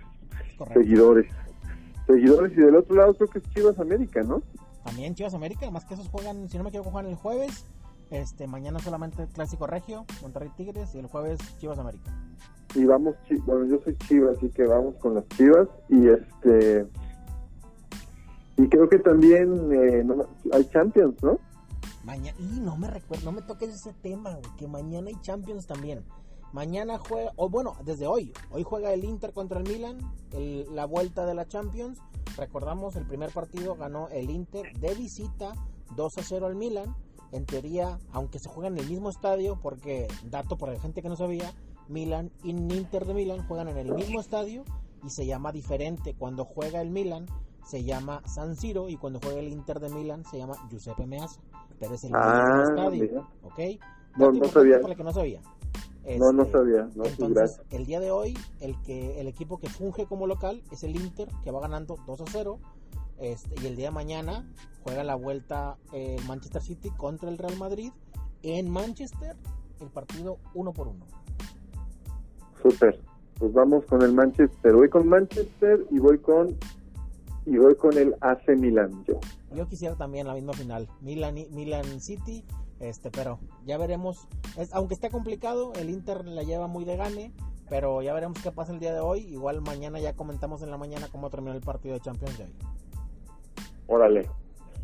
seguidores. 0.72 1.32
Seguidores 2.06 2.52
y 2.52 2.62
del 2.62 2.76
otro 2.76 2.96
lado 2.96 3.16
creo 3.16 3.28
que 3.28 3.40
es 3.40 3.50
Chivas 3.56 3.80
América, 3.80 4.22
¿no? 4.22 4.44
También 4.84 5.16
Chivas 5.16 5.34
América, 5.34 5.72
más 5.72 5.84
que 5.86 5.96
esos 5.96 6.10
juegan, 6.10 6.48
si 6.48 6.58
no 6.58 6.64
me 6.64 6.70
equivoco, 6.70 6.92
juegan 6.92 7.10
el 7.10 7.18
jueves. 7.18 7.66
Este, 8.12 8.46
mañana 8.46 8.78
solamente 8.78 9.24
el 9.24 9.30
Clásico 9.30 9.66
Regio, 9.66 10.06
Monterrey 10.22 10.52
Tigres 10.56 10.94
y 10.94 11.00
el 11.00 11.08
jueves 11.08 11.40
Chivas 11.58 11.80
América. 11.80 12.12
Y 12.76 12.86
vamos, 12.86 13.16
bueno, 13.46 13.66
yo 13.66 13.82
soy 13.84 13.96
Chivas, 14.08 14.38
así 14.38 14.50
que 14.50 14.66
vamos 14.66 14.96
con 14.96 15.16
las 15.16 15.28
Chivas 15.30 15.68
y 15.90 16.08
este 16.08 16.88
y 18.58 18.70
creo 18.70 18.88
que 18.88 19.00
también 19.00 19.72
eh, 19.74 20.06
hay 20.54 20.66
Champions, 20.70 21.22
¿no? 21.22 21.40
Mañana, 22.06 22.38
y 22.40 22.60
no 22.60 22.78
me 22.78 22.88
recuerdo, 22.88 23.26
no 23.26 23.32
me 23.34 23.42
toques 23.42 23.70
ese 23.70 23.94
tema, 23.94 24.38
que 24.58 24.68
mañana 24.68 25.10
hay 25.10 25.20
Champions 25.22 25.68
también. 25.68 26.06
Mañana 26.54 26.98
juega, 26.98 27.32
o 27.36 27.50
bueno, 27.50 27.76
desde 27.84 28.08
hoy, 28.08 28.32
hoy 28.52 28.64
juega 28.64 28.94
el 28.94 29.04
Inter 29.04 29.34
contra 29.34 29.60
el 29.60 29.68
Milan, 29.68 29.98
la 30.72 30.86
vuelta 30.86 31.26
de 31.26 31.34
la 31.34 31.48
Champions. 31.48 32.00
Recordamos, 32.38 32.96
el 32.96 33.06
primer 33.06 33.32
partido 33.32 33.76
ganó 33.76 34.08
el 34.10 34.30
Inter 34.30 34.72
de 34.80 34.94
visita 34.94 35.54
2 35.98 36.18
a 36.18 36.24
0 36.24 36.46
al 36.46 36.56
Milan. 36.56 36.96
En 37.32 37.46
teoría, 37.46 38.00
aunque 38.14 38.40
se 38.40 38.48
juega 38.48 38.70
en 38.70 38.78
el 38.78 38.88
mismo 38.88 39.10
estadio, 39.10 39.60
porque, 39.62 40.08
dato 40.30 40.58
para 40.58 40.74
la 40.74 40.80
gente 40.80 41.02
que 41.02 41.10
no 41.10 41.18
sabía, 41.18 41.52
Milan 41.88 42.32
y 42.44 42.50
Inter 42.52 43.06
de 43.06 43.14
Milan 43.14 43.46
juegan 43.48 43.68
en 43.70 43.78
el 43.78 43.94
mismo 43.94 44.20
estadio 44.20 44.64
y 45.04 45.10
se 45.10 45.26
llama 45.26 45.52
diferente. 45.52 46.16
Cuando 46.18 46.46
juega 46.46 46.82
el 46.82 46.90
Milan 46.90 47.26
se 47.66 47.84
llama 47.84 48.22
San 48.26 48.56
Siro 48.56 48.90
y 48.90 48.98
cuando 48.98 49.20
juega 49.24 49.40
el 49.40 49.48
Inter 49.50 49.80
de 49.80 49.90
Milan 49.90 50.24
se 50.26 50.38
llama 50.38 50.56
Giuseppe 50.70 51.06
Meazza. 51.06 51.42
Pero 51.80 51.96
es 51.96 52.04
el 52.04 52.12
mismo 52.12 52.24
Ah, 52.26 52.64
estadio, 52.70 53.04
mira. 53.04 53.22
¿ok? 53.44 53.60
No, 54.18 54.32
no 54.32 54.46
sabía. 54.46 54.80
para 54.80 54.94
el 54.94 54.98
que 54.98 55.04
no 55.04 55.12
sabía. 55.14 55.42
No, 56.20 56.32
no 56.32 56.44
Este, 56.44 56.52
sabía. 56.54 56.90
No, 56.96 57.06
sí, 57.06 57.16
entonces, 57.20 57.62
el 57.72 57.86
día 57.88 58.00
de 58.00 58.12
hoy, 58.12 58.38
el 58.60 58.80
que 58.84 59.20
el 59.20 59.28
equipo 59.28 59.58
que 59.58 59.68
funge 59.70 60.06
como 60.06 60.28
local 60.28 60.62
es 60.72 60.84
el 60.84 60.96
Inter, 60.96 61.28
que 61.44 61.50
va 61.52 61.60
ganando 61.62 61.98
2 62.06 62.22
a 62.22 62.26
0. 62.32 62.60
Este, 63.18 63.56
y 63.64 63.66
el 63.68 63.76
día 63.76 63.88
de 63.88 63.92
mañana 63.92 64.46
juega 64.84 65.04
la 65.04 65.16
vuelta 65.16 65.78
el 65.94 66.24
Manchester 66.26 66.62
City 66.62 66.92
contra 66.92 67.30
el 67.30 67.38
Real 67.38 67.58
Madrid 67.58 67.92
en 68.44 68.70
Manchester, 68.70 69.36
el 69.82 69.90
partido 69.90 70.38
uno 70.54 70.74
por 70.74 70.88
uno. 70.90 71.06
Súper. 72.70 73.00
Pues 73.38 73.54
vamos 73.54 73.86
con 73.86 74.02
el 74.02 74.14
Manchester. 74.14 74.74
Voy 74.74 74.90
con 74.90 75.08
Manchester 75.08 75.86
y 75.92 76.00
voy 76.00 76.18
con 76.20 76.56
y 77.46 77.58
voy 77.58 77.76
con 77.76 77.96
el 77.98 78.16
AC 78.22 78.56
Milan. 78.58 79.04
Yo. 79.06 79.20
Yo 79.54 79.68
quisiera 79.68 79.96
también 79.96 80.26
la 80.26 80.34
misma 80.34 80.54
final, 80.54 80.88
Milan, 81.02 81.38
y- 81.38 81.48
Milan 81.52 82.02
City, 82.02 82.44
este, 82.80 83.12
pero 83.12 83.38
ya 83.66 83.78
veremos. 83.78 84.28
Es, 84.58 84.74
aunque 84.74 84.96
esté 84.96 85.12
complicado, 85.12 85.74
el 85.76 85.92
Inter 85.92 86.26
la 86.26 86.42
lleva 86.42 86.66
muy 86.68 86.86
de 86.86 86.96
gane, 86.98 87.32
pero 87.70 88.02
ya 88.02 88.14
veremos 88.14 88.42
qué 88.42 88.52
pasa 88.52 88.74
el 88.74 88.80
día 88.80 88.94
de 88.96 89.00
hoy. 89.00 89.20
Igual 89.28 89.62
mañana 89.62 90.00
ya 90.00 90.14
comentamos 90.16 90.64
en 90.64 90.72
la 90.72 90.78
mañana 90.78 91.08
cómo 91.12 91.30
terminó 91.30 91.54
el 91.54 91.62
partido 91.62 91.94
de 91.94 92.02
Champions 92.02 92.40
hoy. 92.40 92.54
Órale. 93.88 94.28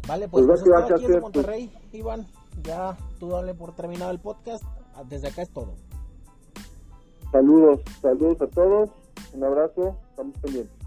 Vale, 0.07 0.27
pues, 0.27 0.45
Pues 0.45 0.61
pues 0.61 0.83
aquí 0.91 1.01
ser, 1.01 1.09
pues. 1.13 1.21
Monterrey, 1.21 1.71
Iván. 1.93 2.27
Ya 2.63 2.95
tú 3.19 3.29
dale 3.29 3.55
por 3.55 3.73
terminado 3.73 4.11
el 4.11 4.19
podcast. 4.19 4.63
Desde 5.09 5.29
acá 5.29 5.41
es 5.41 5.49
todo. 5.49 5.73
Saludos, 7.31 7.79
saludos 8.01 8.41
a 8.41 8.47
todos. 8.47 8.89
Un 9.33 9.43
abrazo. 9.43 9.95
Estamos 10.09 10.37
pendientes. 10.39 10.80